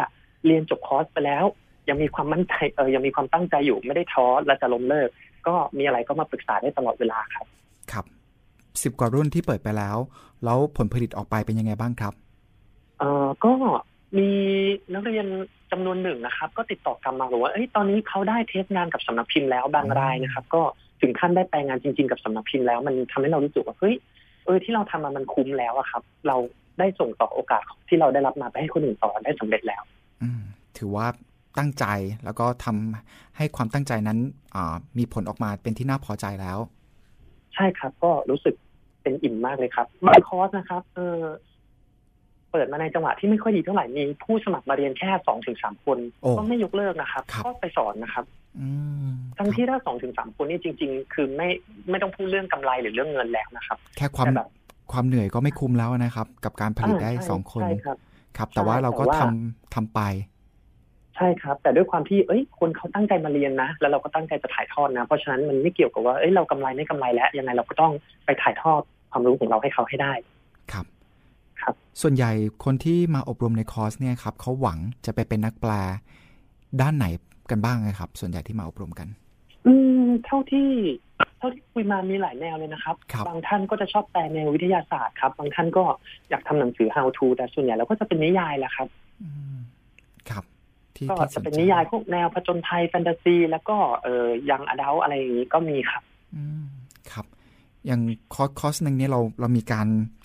[0.45, 1.45] เรียนจบคอร์สไปแล้ว
[1.89, 5.09] ยังมีความมั่นใจเออยังมีความตั้งใจอยู่ไม่ได้ท้อและจะล้มเลิก
[5.47, 7.45] ก็มีอะไรก็มาปรึกษาได้ตลอดเวลาครับ
[7.91, 8.05] ครับ
[8.83, 9.97] สิบกว่ารุ่นที่เปิดไปแล้ว
[10.45, 12.13] แล้วผลผลิตออกไปเป็นยังไงบ้างครับ
[12.99, 13.53] เอ่อก็
[14.17, 14.29] มี
[14.93, 15.25] นักเรียน
[15.71, 20.61] จำนวนหนึ่งนะครับ ก็ติดต่อกลับมาบอกว่าเอ้ยตอนนี้เขาได้เทสงานกับสำนักพิมพ์แล้วบางรายนะครับ ก็
[21.01, 23.95] ถึงขั้นได้แปลงานจริง ๆ กับสำนักพิมพ์แล้ว มันทำให้เรารู้สึกว่าเฮ้ย
[24.45, 26.37] เออที่เราทำมามันคุ้มแล้วอะครับ เรา
[26.79, 29.83] ได้ส่งต่อโอกาสที่เราได้รับมาไปให้คนอื่นต่อได้สำเร็จแล้ว
[30.21, 30.41] อืม
[30.77, 31.07] ถือว่า
[31.57, 31.85] ตั้งใจ
[32.25, 34.19] แล้วก็ทำให้ความตั้งใจนั้น
[34.55, 36.59] อ่ามีผลออกมาเป็นที่น่าพอใจแล้ว
[37.55, 38.55] ใช่ครับ ก็รู้สึก
[39.01, 41.19] เป็นอิ่มมากเลยครับบางคอร์สนะครับ เออ
[42.55, 48.25] เปิดมาในจังหวะที่ไม่ค่อยดีเท่าไหร่มีผู้สมัครมาเรียนแค่สองถึงสามคน โอ้ก็ไม่ยกเลิกนะครับ ครับ ก็ไปสอนนะครับ
[48.59, 48.67] อื
[49.07, 51.49] มทั้งที่ถ้าสองถึงสามคนนี่จริง ๆ คือไม่
[51.89, 54.49] ไม่ต้องพูดเรื่องกำไรหรือเรื่องเงินแล้วนะครับ แค่ความแต่แบบ
[54.91, 57.97] ความเหนื่อยก็ไม่คุ้มแล้วนะครับ กับการผลิตได้าใช่สองคน ใช่ครับ
[58.37, 59.99] ครับ แต่ว่าเราก็แต่ว่า ทำทำไป
[61.15, 67.91] ใช่ครับ แต่ด้วยความที่เอ้ยคนเขาตั้งใจมาเรียนนะ แล้วเราก็ตั้งใจจะถ่ายทอดนะ เพราะฉะนั้นมันไม่เกี่ยวกับว่าเอ้ยเรากำไรไม่กำไรแล้วยังไงเราก็ต้อง
[68.25, 68.81] ไปถ่ายทอด
[69.11, 70.13] ความรู้ของเราให้เขาให้ได้
[70.71, 70.85] ครับ
[71.61, 72.31] ครับ ส่วนใหญ่
[72.65, 75.71] คนที่มาอบรมในคอร์สเนี่ยครับเขาหวังจะไปเป็นนักแปล
[76.81, 77.05] ด้านไหน
[77.51, 79.07] กันบ้างนะครับ ส่วนใหญ่ที่มาอบรมกัน
[79.65, 80.69] อืมเท่าที่
[81.37, 85.83] เท่าที่คุยมามีหลายแนวเลยนะครับครับบางท่านก็จะชอบแปลแนววิทยาศาสตร์ครับ บางท่านก็
[86.29, 88.87] อยากทำหนังสือ how to แต่ส่วนใหญ่แล้วก็จะเป็นนิยายแหละครับ
[89.21, 89.57] อืม
[90.29, 90.43] ครับ
[90.95, 96.03] ที่ก็ที่สจะนเป็นใจนิยายพวกแนวผจญภัยแฟนตาซี แล้วก็เออ young adult อะไรอย่างนี้ก็มีครับ
[96.35, 96.65] อืม
[97.11, 97.25] ครับ
[97.85, 98.01] อย่าง
[98.33, 99.87] คอร์สคอร์สหนึ่งเนี่ยเราเรามีการ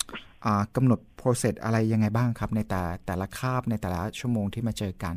[0.75, 5.15] กำหนด process อะไรยังไงบ้างครับ ในแต่แต่ละคาบในแต่ละชั่วโมงที่มาเจอกัน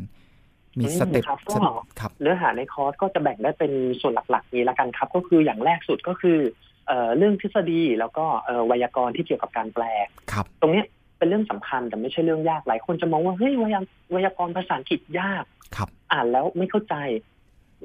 [0.78, 6.38] มีอืม step ครับก็ step ครับเนื้อหาในคอร์สก็จะแบ่งได้เป็นส่วนหลักๆ นี้ละกันครับ ก็คืออย่างแรกสุดก็คือ
[6.86, 9.84] เอ่อเรื่องทฤษฎีแล้วก็เอ่อไวยากรณ์ที่เกี่ยวกับการแปล
[10.32, 10.86] ครับ ตรงเนี้ย
[11.18, 13.80] เป็นเรื่องสำคัญแต่ไม่ใช่เรื่องยากหลายคนจะมองว่าเฮ้ยไวยา
[14.12, 15.44] ไวยากรณ์ภาษาอังกฤษยาก
[15.76, 16.94] ครับ อ่านแล้วไม่เข้าใจ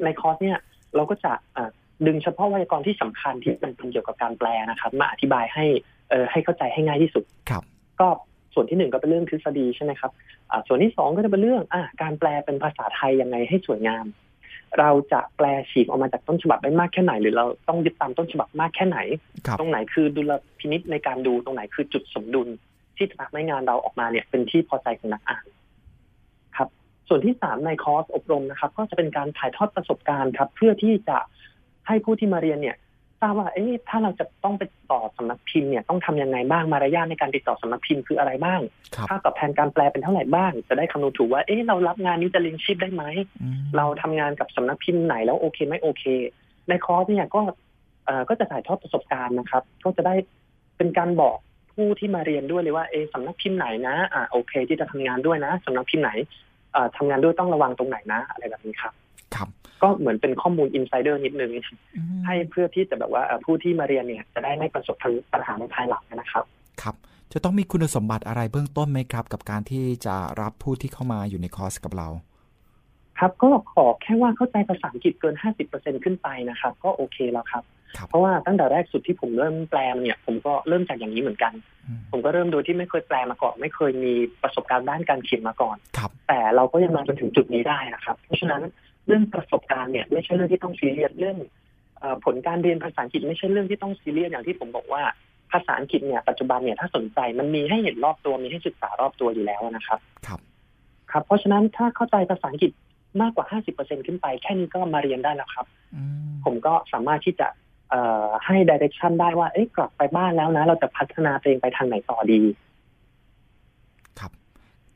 [0.04, 0.60] ในคอร์สเนี่ย
[0.96, 1.70] เราก็จะอะ
[2.08, 5.66] ดึงเฉพาะไวยากรณ์ที่สำคัญที่มันเป็นเกี่ยวกับการแปลนะครับ มาอธิบายให้
[6.10, 7.64] เออให้เข้าใจให้ง่ายที่สุดครับ
[7.99, 8.07] ก็
[8.53, 10.12] ส่วนที่หนึ่งก็เป็นเรื่องทฤษฎีใช่ไหมครับ
[10.51, 14.05] อ่าส่วนที่สองก็จะเป็นเรื่องอ่าการแปลเป็นภาษาไทยยังไงให้สวยงาม
[14.80, 18.99] เราจะแปลฉีกออกมาจากต้นฉบับได้มากแค่ไหน หรือเราต้องยึดตามต้นฉบับมากแค่ไหน
[19.45, 22.47] ครับตรงไหนคือดุลพินิษในการดูตรงไหนคือจุดสมดุล
[22.97, 25.45] ที่จะทำให้งานเราออกมาเนี่ย เป็นที่พอใจของนักอ่าน
[26.57, 26.70] ครับ
[27.07, 31.18] ส่วนที่สามในคอร์สอบรมนะครับ ก็จะเป็นการถ่ายทอดประสบการณ์ครับ เพื่อที่จะ
[31.88, 32.78] ให้ผู้ที่มาเรียนเนี่ย
[33.22, 38.61] ทราบว่าเอ๊ะถ้าเราจะต้องไปต่อสำนักพิมพ์เนี่ยต้องทำยังไงบ้างมารยาทในการติดต่อสำนักพิมพ์คืออะไรบ้าง
[38.95, 43.03] ครับค่าตอบแทนการแปลเป็นเท่าไหร่บ้าง จะได้คำนวณถูกว่าเอ๊ะเรารับงานนี้จะเลี้ยงชีพได้ไหม
[43.41, 46.03] อืมเราทำงานกับสำนักพิมพ์ไหนแล้วโอเคไม่โอเค
[46.70, 47.41] ในคอร์สเนี่ยก็
[48.05, 50.15] เอ่อก็จะถ่ายทอดประสบการณ์นะครับ ก็จะได้
[50.78, 51.38] เป็นการบอก
[51.74, 56.11] ผู้ที่มาเรียนด้วยเลยว่าเออสำนักพิมพ์ไหนนะอ่าโอเค ที่จะทำงานด้วยนะสำนักพิมพ์ไหน
[56.74, 58.93] เอ่อทำงานด้วยต้องระวังตรงไหนนะ อะไรแบบนี้ครับ
[59.36, 59.49] ครับ
[59.84, 61.52] ก็เหมือนเป็นข้อมูลอินไซเดอร์นิดนึง
[61.96, 64.96] อืมให้เพื่อที่จะแบบว่าเอ่อผู้ที่มาเรียนเนี่ยจะได้ไม่ประสบ
[65.34, 66.44] ปัญหาในภายหลังนะครับ
[66.82, 66.96] ครับ
[67.34, 72.08] จะต้องมีคุณสมบัติอะไรเบื้องต้นไหมครับ กับการที่จะรับผู้ที่เข้ามาอยู่ในคอร์สกับเรา
[73.20, 75.36] ครับก็ขอแค่ว่าเข้าใจภาษาอังกฤษเกิน
[75.70, 77.64] 50%ขึ้นไปนะครับ ก็โอเคแล้วครับ
[77.98, 81.54] ครับเพราะว่าตั้งแต่แรกสุดที่ผมเริ่มแปลมาเนี่ย ผมก็เริ่มจากอย่างนี้เหมือนกัน
[81.88, 84.14] อืมผมก็เริ่มโดยที่ไม่เคยแปลมาก่อน ไม่เคยมี
[84.44, 88.62] ประสบการณ์ด้านการเขียนมาก่อนครับแต่เราก็ยังมาจนถึงจุดนี้ได้นะครับ เพราะฉะนั้น
[89.10, 91.38] เรื่องประสบการณ์เนี่ยไม่ใช่เรื่องที่ต้องซีเรียสเรื่อง
[92.26, 95.03] ผลการเรียนภาษาอังกฤษไม่ใช่เรื่องที่ต้องซีเรียสอย่างที่ผมบอกว่า
[95.51, 100.39] ภาษาอังกฤษเนี่ยปัจจุบันเนี่ยถ้าสนใจมันมีให้เห็นรอบตัวมีให้ศึกษารอบตัวอยู่แล้วนะครับ ครับ
[101.12, 102.72] ครับ เพราะฉะนั้นถ้าเข้าใจภาษาอังกฤษ
[103.22, 105.66] มากกว่าห้าสิบเปอร์เซ็นขึ้นไป แค่นี้ก็มาเรียนได้แล้วครับ
[106.45, 107.47] ผมก็สามารถที่จะ
[108.45, 112.41] ให้ดิเรกชันได้ว่า เอ๊ะกลับไปบ้านแล้วนะ เราจะพัฒนาตัวเองไปทางไหนต่อดี
[114.20, 114.32] ครับ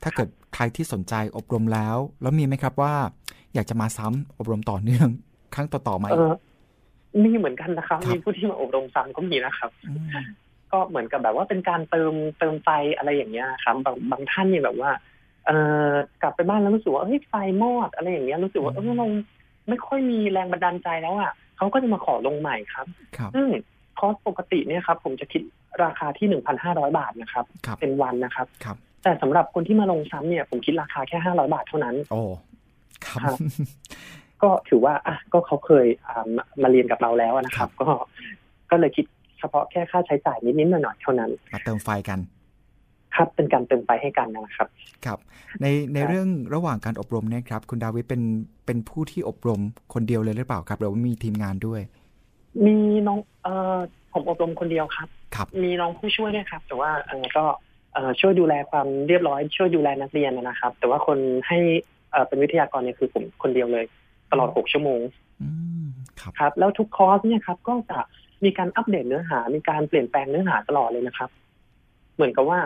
[0.04, 2.94] ถ้าเกิด ใครที่สนใจอบรมแล้ว แล้วมีไหมครับว่า
[3.54, 5.08] อยากจะมาซ้ำอบรมต่อเนื่อง
[5.56, 6.08] ครั้งต่อๆไหม
[7.24, 9.72] มีเหมือนกันนะครับ มีผู้ที่มาอบรมซ้ำก็มีนะครับ
[10.72, 14.92] ก็เหมือนกับแบบว่าเป็นการเติมเติมไฟอะไรอย่างเงี้ยครับบางบางท่านเนี่ยแบบว่า
[15.46, 15.58] เอ่
[15.90, 15.92] อ
[16.22, 19.08] กลับไปบ้านแล้วรู้สึกว่าเฮ้ยไฟมอดอะไรอย่างเงี้ยรู้สึกว่าเออเรา
[19.70, 22.88] ไม่ค่อยมีแรงบันดาลใจแล้วอะเขาก็จะมาขอลงใหม่ครับ
[23.36, 23.48] ซึ่ง
[24.00, 25.42] คอสปกติเนี่ยครับ ผมจะคิด
[25.84, 27.46] ราคาที่หนึ่งพันห้าร้อยบาทนะครับ
[27.82, 28.48] เป็นวันนะครับ
[29.04, 32.22] แต่สำหรับคนที่มาลงซ้ำเนี่ย ผมคิดราคาแค่ห้าร้อยบาทเท่านั้น โอ้
[33.06, 33.38] ครับ
[34.42, 35.86] ก็ถือว่าอะก็เขาเคย
[36.64, 37.90] มาเรียนกับเราแล้วนะครับ ก็
[38.72, 39.06] ก็เลยคิด
[39.40, 42.20] เฉพาะแค่ค่าใช้จ่ายนิดๆหน่อยๆเท่านั้นมาเติมไฟกัน
[43.16, 44.68] ครับเป็นการเติมไฟให้กันนะครับ
[45.06, 45.20] ครับ
[45.62, 48.22] ในในเรื่องระหว่างการอบรมเนี่ยครับ คุณดาวิดเป็น
[48.66, 49.62] เป็นผู้ที่อบรม
[49.94, 51.82] คนเดียวเลยหรือเปล่าครับหรือว่ามีทีมงานด้วย
[52.66, 52.76] มี
[53.08, 53.78] น้องเอ่อ
[54.14, 57.73] ผมอบรมคนเดียวครับ ครับ มีน้องผู้ช่วยด้วยครับ แต่ว่าเออก็เอ่อ
[58.22, 61.18] ช่วยดูแลความเรียบร้อย ช่วยดูแลนักเรียนนะครับ แต่ว่าคน
[61.48, 61.60] ให้
[62.12, 63.86] เอ่อเป็นวิทยากรเนี่ยคือผมคนเดียวเลย
[64.32, 65.00] ตลอดหกชั่วโมง
[66.40, 68.00] ครับ แล้วทุกคอร์สเนี่ยครับ ก็จะ
[68.44, 71.30] มีการอัปเดตเนื้อหา มีการเปลี่ยนแปลงเนื้อหาตลอดเลยนะครับ
[72.16, 72.60] เหมือนกับว่า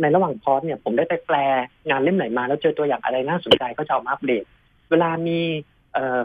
[0.00, 1.36] ในระหว่างคอร์สเนี่ย ผมได้ไปแปล
[1.88, 4.44] งานเล่มไหนมา แล้วเจอตัวอย่างอะไรน่าสนใจก็จะเอามาอัปเดต
[4.90, 5.40] เวลามี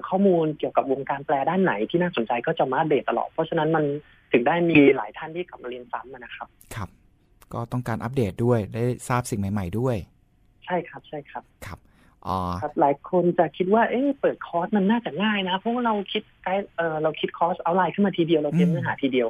[0.08, 3.84] ข้อมูลเกี่ยวกับวงการแปลด้านไหนที่น่าสนใจก็จะมาอัปเดตตลอด เพราะฉะนั้นมัน
[4.32, 6.90] ถึงได้มีหลายท่านที่กลับมาเรียนซ้ำนะครับ ครับ
[7.54, 9.96] ก็ต้องการอัปเดตด้วยได้ทราบสิ่งใหม่ ๆ ด้วย
[10.66, 11.80] ใช่ครับใช่ครับครับ
[12.62, 19.28] ครับหลายคนจะคิดว่าเอ๊ะเปิดคอร์สมันน่าจะง่ายนะ เพราะว่าเราคิดไกด์เออเราคิด course outline ขึ้นมาทีเดียวเราเตรียมเนื้อหาทีเดียว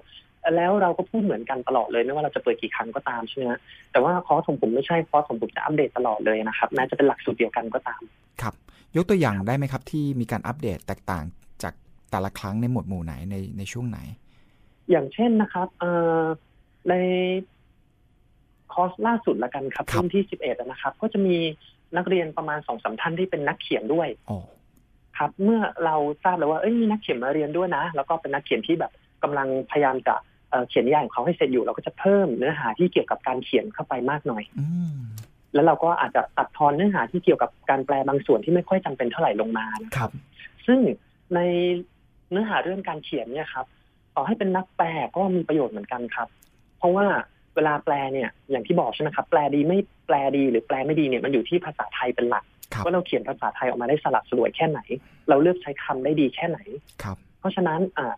[0.56, 3.52] แล้วเราก็พูดเหมือนกันตลอดเลยไม่ว่าเราจะเปิดกี่ครั้งก็ตามใช่ไหม
[3.92, 8.02] แต่ว่าคอร์สของผมไม่ใช่คอร์สของผมจะอัปเดตตลอดเลยนะครับแม้จะเป็นหลักสูตรเดียวกันก็ตาม
[8.42, 8.54] ครับ
[8.96, 11.24] ยกตัวอย่างได้ไหมครับที่มีการอัปเดตแตกต่าง
[11.64, 11.74] จาก
[12.12, 14.00] แต่ละครั้งในหมวดหมู่ไหนในในช่วงไหน
[14.90, 15.86] อย่างเช่นนะครับเอ
[16.20, 16.22] อ
[16.90, 16.94] ใน
[18.74, 21.36] คอร์สล่าสุดละกันครับรุ่นที่สิบเอ็ดนะครับ ก็จะมี
[21.98, 24.08] นักเรียนประมาณสองสาท่านที่เป็นนักเขียนด้วย
[25.18, 28.92] ครับ เมื่อเราทราบแล้วว่าเอ้ยมีนักเขียนมาเรียนด้วยนะ แล้วก็เป็นนักเขียนที่แบบ
[29.24, 30.16] กำลังพยายามจะ
[30.70, 34.44] เขียนนิยายของเขาให้เสร็จอยู่เราก็จะเพิ่มเนื้อหาที่เกี่ยวกับการเขียนเข้าไปมากหน่อย
[35.54, 39.66] แล้วเราก็อาจจะตัดทอนเนื้อหาที่เกี่ยวกับการแปลบางส่วนที่ไม่ค่อยจำเป็นเท่าไหร่ลงมา
[39.98, 40.12] ครับ
[40.66, 40.80] ซึ่ง
[41.36, 41.40] ใน
[42.32, 43.66] เนื้อหาเรื่องการเขียนเนี่ยครับ
[44.16, 46.28] ต่อให้เป็นนักแปลก็มีประโยชน์เหมือนกันครับ
[46.78, 47.06] เพราะว่า
[47.56, 52.46] เวลาแปลเนี่ยอย่างที่บอกใช่ไหมครับแปลดีไม่แปลดีหรือแปลไม่ดีเนี่ยมันอยู่ที่ภาษาไทยเป็นหลัก
[52.84, 54.80] ว่าเราเขียนภาษาไทยออกมาได้สลับสลวยแค่ไหน
[55.30, 56.60] เราเลือกใช้คำได้ดีแค่ไหน
[57.04, 58.14] ครับ เพราะฉะนั้นอ่า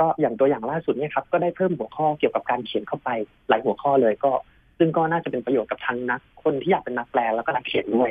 [0.00, 3.10] ก็อย่างตัวอย่างล่าสุดเนี่ยครับก็ได้เพิ่มหัวข้อเกี่ยวกับการเขียนเข้าไป
[3.48, 4.32] หลายหัวข้อเลยก็
[4.78, 8.10] ซึ่งก็น่าจะเป็นประโยชน์กับทางนัก คนที่อยากเป็นนักแปลแล้วก็นักเขียนด้วย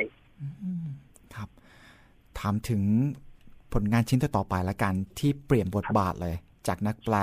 [1.34, 1.48] ครับ
[2.38, 2.82] ถามถึง
[3.72, 6.36] ผลงานชิ้นต่อไปละกันที่เปลี่ยนบทบาทเลย
[6.68, 7.16] จากนักแปล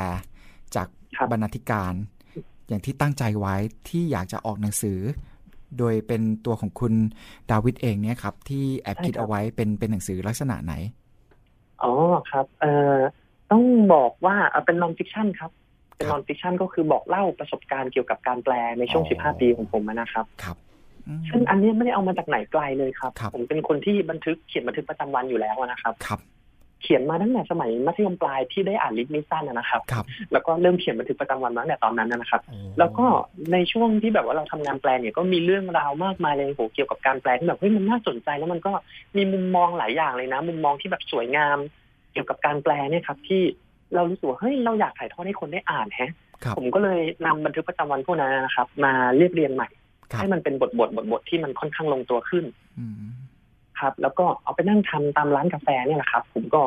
[0.76, 0.88] จาก
[1.32, 1.94] บรรณาธิการ
[2.72, 3.56] อย่างที่ตั้งใจไว้
[3.90, 5.00] ที่อยากจะออกหนังสือ
[5.80, 6.94] โดยเป็นตัวของคุณ
[7.52, 10.74] ดาวิดเองเนี่ยครับ ที่แอบคิดเอาไว้เป็นเป็นหนังสือลักษณะไหน
[11.84, 11.94] อ๋อ
[12.32, 12.98] ครับ เอ่อ
[13.52, 13.64] ต้อง
[13.94, 15.52] บอกว่าเป็น non-fiction ครับ
[15.96, 20.58] เป็น non-fiction ก็คือบอกเล่าประสบการณ์เกี่ยวกับการแปลในช่วง 15 ปีของผมนะครับครับ
[21.30, 26.20] ซึ่งอันนี้ไม่ได้เอามาจากไหนไกลเลยครับ ผมเป็นคนที่บันทึกเขียนบันทึกประจำวันอยู่แล้วนะครับครับ
[26.82, 29.82] เขียนมาตั้งแต่สมัยมัธยมปลายที่ได้อ่านลิทมิสันนะครับ
[30.32, 32.42] แล้วก็เริ่มเขียนบันทึกประจำวันมาตั้งแต่ตอนนั้นนะครับ
[32.80, 33.06] แล้วก็
[33.54, 38.72] ในช่วงที่แบบว่าเราทำงานแปลเนี่ยก็มีเรื่องราวมากมายเลยโหเกี่ยวกับการแปลที่แบบเฮ้ยมันน่าสนใจแล้วมันก็
[39.18, 41.58] มีมุมมองหลายอย่างเลยนะ มุมมองที่แบบสวยงาม
[42.14, 43.42] เกี่ยวกับการแปลเนี่ยครับ ที่
[43.96, 46.12] เรารู้สึกว่าเฮ้ยเราอยากถ่ายทอดให้คนได้อ่านแฮะ
[46.58, 49.70] ผมก็เลยนำบันทึกประจำวันพวกนั้นนะครับ มาเรียบเรียงใหม่
[50.20, 52.46] ให้มันเป็นบทบทบทบทที่มันค่อนข้างลงตัวขึ้น
[53.82, 56.64] ครับ แล้วก็เอาไปนั่งทำตามร้านกาแฟเนี่ยแหละครับ ผมก็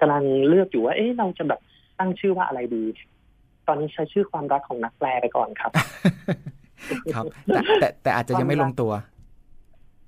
[0.00, 1.60] กำลังเลือกอยู่ว่า เอ๊ะเราจะแบบ
[1.98, 2.84] ตั้งชื่อว่าอะไรดี
[3.66, 5.72] ตอนนี้ใช้ชื่อความรักของนักแปลไปก่อนครับ
[7.14, 7.24] ครับ
[7.80, 8.92] แต่แต่อาจจะยังไม่ลงตัว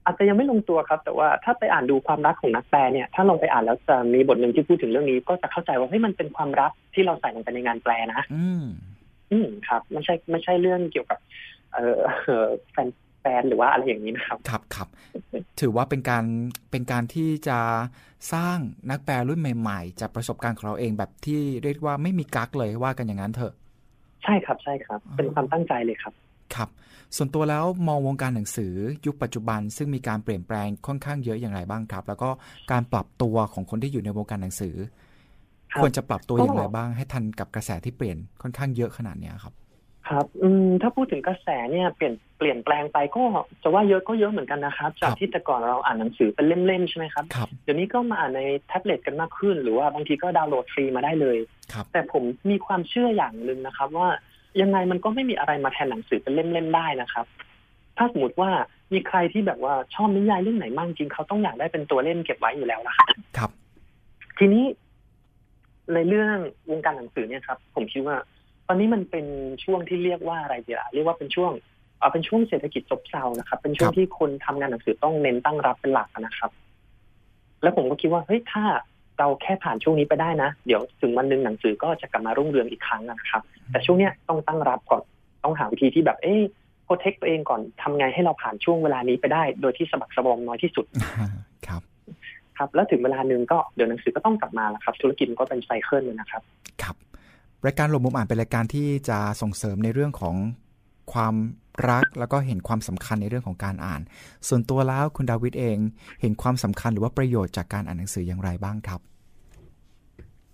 [0.05, 8.65] อาจจะยังไม่ลงตัวครับ แต่ว่าถ้าไปอ่านดูความรักของนักแปลเนี่ย ถ้าลองไปอ่านแล้วจะมีบทหนึ่งที่พูดถึงเรื่องนี้ ก็จะเข้าใจว่าเฮ้ยมันเป็นความรักที่เราใส่ลงไปในงานแปลนะอืม
[9.33, 11.19] อืมครับไม่ใช่ไม่ใช่เรื่องเกี่ยวกับ
[11.73, 11.85] เอ่
[12.45, 14.89] อแฟนแฟนหรือว่าอะไรอย่างนี้นะครับครับครับ
[15.61, 16.25] ถือว่าเป็นการ
[16.71, 17.59] เป็นการที่จะ
[18.33, 18.59] สร้าง
[18.91, 23.53] นักแปลรุ่นใหม่ ๆ จากประสบการณ์ของเราเองแบบที่เรียกว่าไม่มีกักเลยว่ากันอย่างนั้นเถอะ
[24.25, 26.13] ใช่ครับใช่ครับ เป็นความตั้งใจเลยครับ
[26.55, 26.69] ครับ
[27.17, 28.73] ส่วนตัวแล้วมองวงการหนังสือ
[29.07, 32.31] ยุคปัจจุบัน ซึ่งมีการเปลี่ยนแปลงค่อนข้างเยอะอย่างไรบ้างครับ แล้วก็
[32.73, 34.75] การปรับตัวของคนที่อยู่ในวงการหนังสือ
[35.81, 39.55] ควรจะปรับตัวอย่างไรบ้างให้ทันกับกระแสที่เปลี่ยนค่อนข้างเยอะขนาดเนี้ยครับ
[40.09, 43.23] ครับอืมถ้าพูดถึงกระแสเนี่ยเปลี่ยนเปลี่ยนแปลงไปก็
[43.63, 51.39] จะว่าเยอะก็เยอะเหมือนกันนะครับ จากที่แต่ก่อนเราอ่านหนังสือเป็นเล่มๆใช่ไหมครับครับเดี๋ยวนี้ก็มาอ่านในแท็บเล็ตกันมากขึ้น หรือว่าบางทีก็ดาวน์โหลดฟรีมาได้เลย
[51.73, 54.09] ครับแต่ผมมีความเชื่ออย่างหนึ่งนะครับ ว่า
[54.61, 57.27] ยังไงมันก็ไม่มีอะไรมาแทนหนังสือเป็นเล่มๆได้นะครับ
[57.97, 58.51] ถ้าสมมติว่า
[58.93, 63.51] มีใครที่แบบว่าชอบนิยายเรื่องไหนมากจริงเขาต้องอยากได้เป็นตัวเล่มเก็บไว้อยู่แล้วนะครับครับ
[64.39, 64.65] ทีนี้
[65.95, 66.37] ในเรื่อง
[66.71, 68.17] วงการหนังสือเนี่ยครับ ผมคิดว่า
[68.69, 69.27] ตอนนี้มันเป็น
[69.65, 71.53] ช่วงที่เรียกว่าอะไรดีล่ะเรียกว่าเป็นช่วง
[71.99, 76.51] เอ่อเป็นช่วงเศรษฐกิจซบเซานะครับ เป็นช่วงครับที่คนทำงานหนังสือต้องเน้นตั้งรับเป็นหลักนะครับ
[77.63, 78.65] แล้วผมก็คิดว่าเฮ้ยถ้า
[79.19, 85.03] เราแค่ผ่านช่วงนี้ไปได้นะ เดี๋ยวถึงวันหนึ่งหนังสือก็จะกลับมารุ่งเรืองอีกครั้งนะครับ แต่ช่วงเนี้ยต้องตั้งรับก่อน
[85.45, 86.43] ต้องหาวิธีที่แบบเอ๊ะ
[86.85, 90.87] โปรเทคตัวเองก่อนทำไงให้เราผ่านช่วงเวลานี้ไปได้ โดยที่สะบักสะบอมน้อยที่สุด
[91.67, 91.83] ครับ
[92.59, 96.43] ครับ แล้วถึงเวลาหนึ่งก็เดี๋ยวหนังสือก็ต้องกลับมาแล้วครับ ธุรกิจมันก็เป็นไซเคิลเลยนะครับ
[96.83, 96.97] ครับ
[97.67, 100.37] รายการหลบมุมอ่านเป็นรายการที่จะส่งเสริมในเรื่องของ
[101.13, 101.35] ความ
[101.91, 104.01] รักแล้วก็เห็นความสำคัญในเรื่องของการอ่าน
[104.49, 105.79] ส่วนตัวแล้วคุณดาวิดเอง
[106.21, 109.01] เห็นความสำคัญหรือว่าประโยชน์จากการอ่านหนังสืออย่างไรบ้างครับ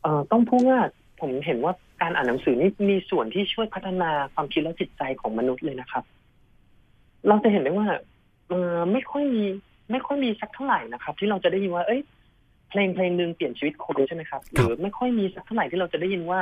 [0.03, 0.79] เอ่อต้องพูดว่า
[1.21, 6.05] ผมเห็นว่าการอ่านหนังสือนี่มีส่วนที่ช่วยพัฒนาความคิดและจิตใจของมนุษย์เลยนะครับ
[7.29, 7.89] เราจะเห็นได้ว่า
[8.49, 9.45] เออไม่ค่อยมี
[9.91, 12.01] ไม่ค่อยมีสักเท่าไหร่นะครับ ที่เราจะได้ยินว่า เอ้ย
[12.71, 16.41] เพลงเพลงหนึ่งเปลี่ยนชีวิตคนใช่ไหมครับ หรือไม่ค่อยมีสักเท่าไหร่ที่เราจะได้ยินว่า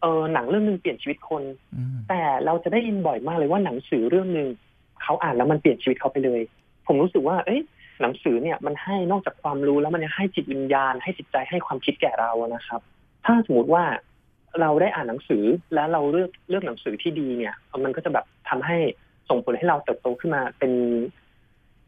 [0.00, 1.42] เออหนังเรื่องหนึ่งเปลี่ยนชีวิตคน
[1.76, 4.48] อืมแต่เราจะได้ยินบ่อยมากเลยว่าหนังสือเรื่องหนึ่ง
[5.02, 6.40] เขาอ่านแล้วมันเปลี่ยนชีวิตเขาไปเลย
[6.86, 7.60] ผมรู้สึกว่า เอ้ย
[8.00, 12.80] หนังสือเนี่ยมันให้นอกจากความรู้แล้วมันยังให้จิตวิญญาณ ให้จิตใจให้ความคิดแก่เราอะนะครับ
[13.24, 13.84] ถ้าสมมติว่า
[14.60, 15.44] เราได้อ่านหนังสือ
[15.74, 18.76] แล้วเราเลือกเลือกหนังสือที่ดีเนี่ย มันก็จะแบบทำให้
[19.28, 20.72] ส่งผลให้เราเติบโตขึ้นมาเป็น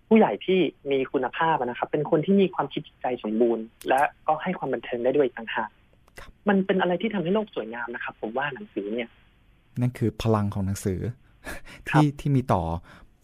[0.08, 0.58] ผู้ใหญ่ที่
[0.90, 5.81] มีคุณภาพอะนะครับ เป็นคนที่มีความคิดจิตใจสมบูรณ์ และก็ให้ความบันเทิงได้ด้วยอีกต่างหากครับ
[6.48, 9.08] มันเป็นอะไรที่ทำให้โลกสวยงามนะครับ ผมว่าหนังสือเนี่ย
[9.80, 11.00] นั่นคือพลังของหนังสือ
[11.90, 12.62] ครับที่ที่มีต่อ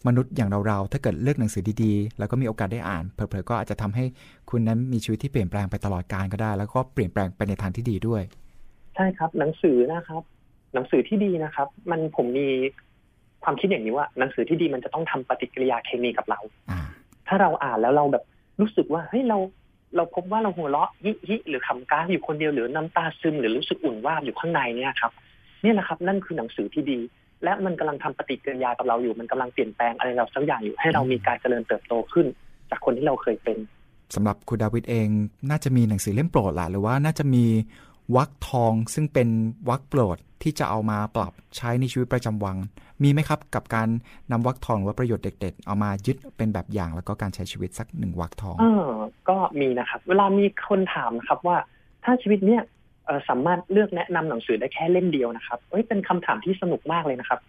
[0.07, 4.05] มนุษย์อย่างเราๆ ถ้าเกิดเลือกหนังสือดีๆ แล้วก็มีโอกาสได้อ่าน เผลอๆ ก็อาจจะทำให้
[4.49, 8.21] คุณนั้นมีชีวิตที่เปลี่ยนแปลงไปตลอดกาลก็ได้ แล้วก็เปลี่ยนแปลงไปในทางที่ดีด้วย
[8.95, 10.21] ใช่ครับ หนังสือนะครับ
[10.73, 12.47] หนังสือที่ดีนะครับ มันผมมี
[13.43, 16.39] ความคิดอย่างนี้ว่า หนังสือที่ดีมันจะต้องทำปฏิกิริยาเคมีกับเรา
[16.71, 16.81] อ่า
[17.27, 18.23] ถ้าเราอ่านแล้วเราแบบ
[18.61, 19.37] รู้สึกว่าเฮ้ยเรา
[19.95, 25.11] เราพบว่าเราหัวเราะฮิฮิหรือขำก้าอยู่คนเดียวหรือน้ำตาซึมหรือรู้สึกอุ่นว่าอยู่ข้างในเนี่ยครับ
[25.63, 26.99] นี่แหละครับนั่นคือหนังสือที่ดี
[27.43, 32.27] และมันกำลังทำปฏิกิริยากับเราอยู่ มันกำลังเปลี่ยนแปลงอะไรเราสักอย่างอยู่ให้เรามีการเจริญเติบโตขึ้น
[32.69, 33.57] จากคนที่เราเคยเป็น
[34.15, 35.07] สำหรับคุณดาวิดเอง
[35.49, 37.45] น่าจะมีหนังสือเล่มโปรดแหละหรือว่าน่าจะมี
[38.15, 39.29] วักทองซึ่งเป็น
[39.69, 42.57] วักโปรดที่จะเอามาปรับใช้ในชีวิตประจำวัน
[43.03, 43.87] มีไหมครับกับการ
[44.31, 48.89] นำวักทองหรือว่าประโยชน์เด็ด ๆ เอามายึดเป็นแบบอย่างแล้วก็การใช้ชีวิตสักหนึ่งวักทอง เออ
[49.29, 51.57] ก็มีนะครับ เวลามีคนถามนะครับว่า
[52.03, 52.61] ถ้าชีวิตเนี้ย
[53.29, 57.39] สามารถเลือกแนะนำหนังสือได้แค่เล่มเดียวนะครับเอ้ยเป็นคำถามที่สนุกมากเลยนะครับ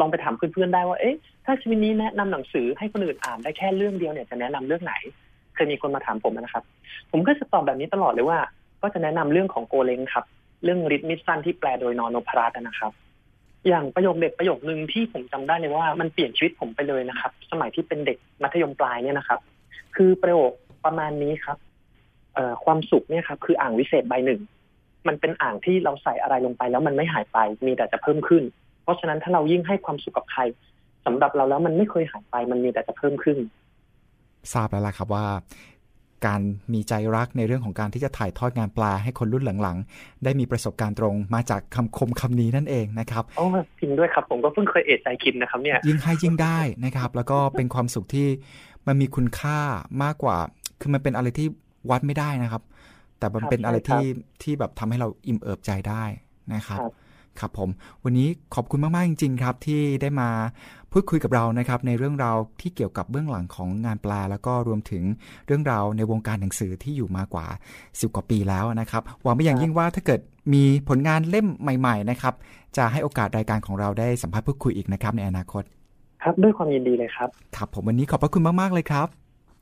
[0.00, 4.94] ลองไปถามเพื่อนๆได้ว่า เอ๊ะถ้าชีวิตนี้แนะนำหนังสือให้คนอื่นอ่านได้แค่เรื่องเดียวเนี่ยจะแนะนำเรื่องไหน
[5.54, 6.64] เคยมีคนมาถามผมนะครับ
[7.10, 8.38] ผมก็จะตอบแบบนี้ตลอดเลยว่า
[8.82, 10.24] ก็จะแนะนำเรื่องของโกเล้งครับ
[10.64, 12.92] เรื่องริทมิสซันที่แปลโดยนอนพรัตน์นะครับ
[13.68, 19.40] อย่างประโยคเด็ดประโยคนึงที่ผมจำได้เลยว่ามันเปลี่ยนชีวิตผมไปเลยนะครับ สมัยที่เป็นเด็กมัธยมปลายเนี่ยนะครับ
[19.96, 20.52] คือประโยค
[20.84, 21.58] ประมาณนี้ครับ
[22.34, 24.40] เอ่อความสุขเนี่ยครับคืออ่างวิเศษใบหนึ่ง
[25.08, 28.42] มันเป็นอ่างที่เราใส่อะไรลงไป แล้วมันไม่หายไป มีแต่จะเพิ่มขึ้น
[28.82, 30.42] เพราะฉะนั้นถ้าเรายิ่งให้ความสุขกับใคร
[31.06, 33.38] สำหรับเราแล้วมันไม่เคยหายไป มันมีแต่จะเพิ่มขึ้น
[34.52, 35.26] ทราบแล้วล่ะครับว่า
[36.26, 36.40] การ
[36.72, 43.46] มีใจรักในเรื่องของการที่จะถ่ายทอดงานปลาให้คนรุ่นหลังๆ ได้มีประสบการณ์ตรงมาจากคำคมคำนี้นั่นเองนะครับอ๋อ
[43.80, 48.26] จริงด้วยครับ ผมก็เพิ่งเคยเอะใจคิดนะครับเนี่ยยิ่งให้ยิ่งได้นะครับ แล้วก็เป็นความสุขที่
[48.86, 49.58] มันมีคุณค่า
[50.02, 50.36] มากกว่า
[50.80, 51.46] คือมันเป็นอะไรที่
[51.90, 52.62] วัดไม่ได้นะครับ
[53.18, 54.04] แต่มันเป็นอะไรที่
[54.42, 56.04] ที่แบบทำให้เราอิ่มเอิบใจได้
[56.54, 56.92] นะครับครับ
[57.40, 57.70] ครับผม
[58.04, 60.28] วันนี้ขอบคุณมาก ๆ จริง ๆ ครับ ที่ได้มา
[60.92, 65.02] พูดคุยกับเรานะครับในเรื่องราวที่เกี่ยวกับเบื้องหลังของงานแปลแล้วก็รวมถึง
[65.46, 67.46] เรื่องราวในวงการหนังสือที่อยู่มากว่า
[67.80, 70.20] 10 กว่าปีแล้วนะครับหวังไปอย่างยิ่งว่าถ้าเกิด
[70.52, 72.34] มีผลงานเล่มใหม่ ๆ นะครับ
[72.76, 75.62] จะให้โอกาสรายการของเราได้สัมภาษณ์พูดคุยอีกนะครับ ในอนาคต
[76.22, 79.08] ครับด้วยความยินดีเลยครับครับผมวันนี้ขอบพระคุณมากๆเลยครับ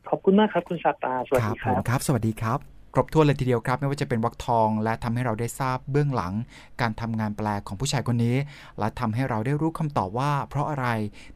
[0.08, 6.32] ขอบคุณมากครับคุณซาตาสวัสครัดีคผรัมบครับ สวัสดีครับค รบถ้วนเลยทีเดียวครับ ไม่ว่าจะเป็นวักทอง และทำให้เราได้ทราบเบื้องหลัง
[6.80, 8.36] การทำงานแปลของผู้ชายคนนี้
[8.78, 10.86] และทำให้เราได้รู้คำตอบว่า เพราะอะไร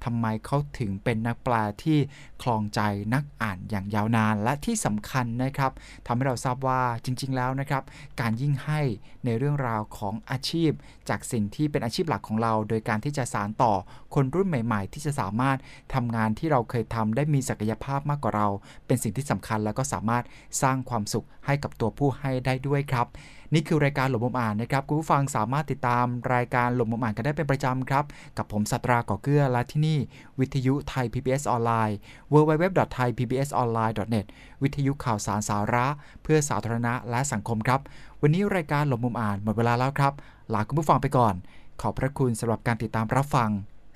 [0.04, 1.98] ทำไมเขาถึงเป็นนักแปลที่
[2.42, 2.80] คลองใจ
[3.14, 5.72] นักอ่านอย่างยาวนาน และที่สำคัญนะครับ
[6.06, 7.82] ทำให้เราทราบว่าจริง ๆ แล้วนะครับ
[8.20, 8.80] การยิ่งให้
[9.24, 10.70] ในเรื่องราวของอาชีพ
[11.08, 13.72] จากสิ่งที่เป็นอาชีพหลักของเรา โดยการที่จะสานต่อ
[14.14, 15.58] คนรุ่นใหม่ ๆ ที่จะสามารถ
[15.94, 18.48] ทำงานที่เราเคยทำได้มีศักยภาพมากกว่าเรา
[18.86, 20.24] เป็นสิ่งที่สำคัญแล้วก็สามารถ
[20.62, 23.06] สร้างความสุขให้ให้กับตัวผู้ให้ได้ด้วยครับ
[23.54, 28.04] นี่คือรายการหลบมุมอ่านนะครับคุณผู้ฟังสามารถติดตามรายการหลบมุมอ่านกันได้เป็นประจำครับ
[28.36, 29.98] กับผมสัตราก่อเกื้อและที่นี่
[30.40, 31.96] วิทยุไทย PBS ออนไลน์
[32.32, 34.26] www.thaipbsonline.net
[34.62, 35.86] วิทยุข่าวสารสาระ
[36.22, 37.80] เพื่อสาธารณะและสังคมครับ
[38.22, 40.12] วันนี้รายการหลบมุมอ่านหมดเวลาแล้วครับ
[40.54, 41.34] ลาคุณผู้ฟังไปก่อน
[41.80, 43.50] ขอบพระคุณสำหรับการติดตามรับฟัง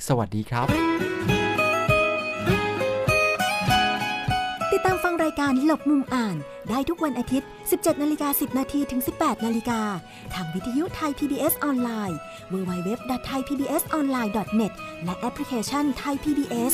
[0.06, 0.66] สวัสดีครับ
[5.48, 6.36] การหลบมุมอ่าน
[6.68, 9.80] ได้ทุกวันอาทิตย์ 17นาฬิกา10 นาทีถึง 18นาฬิกา
[10.34, 12.18] ทางวิทยุไทย PBS ออนไลน์
[12.52, 14.72] www.thaipbsonline.net
[15.04, 16.72] และแอปพลิเคชัน Thai PBS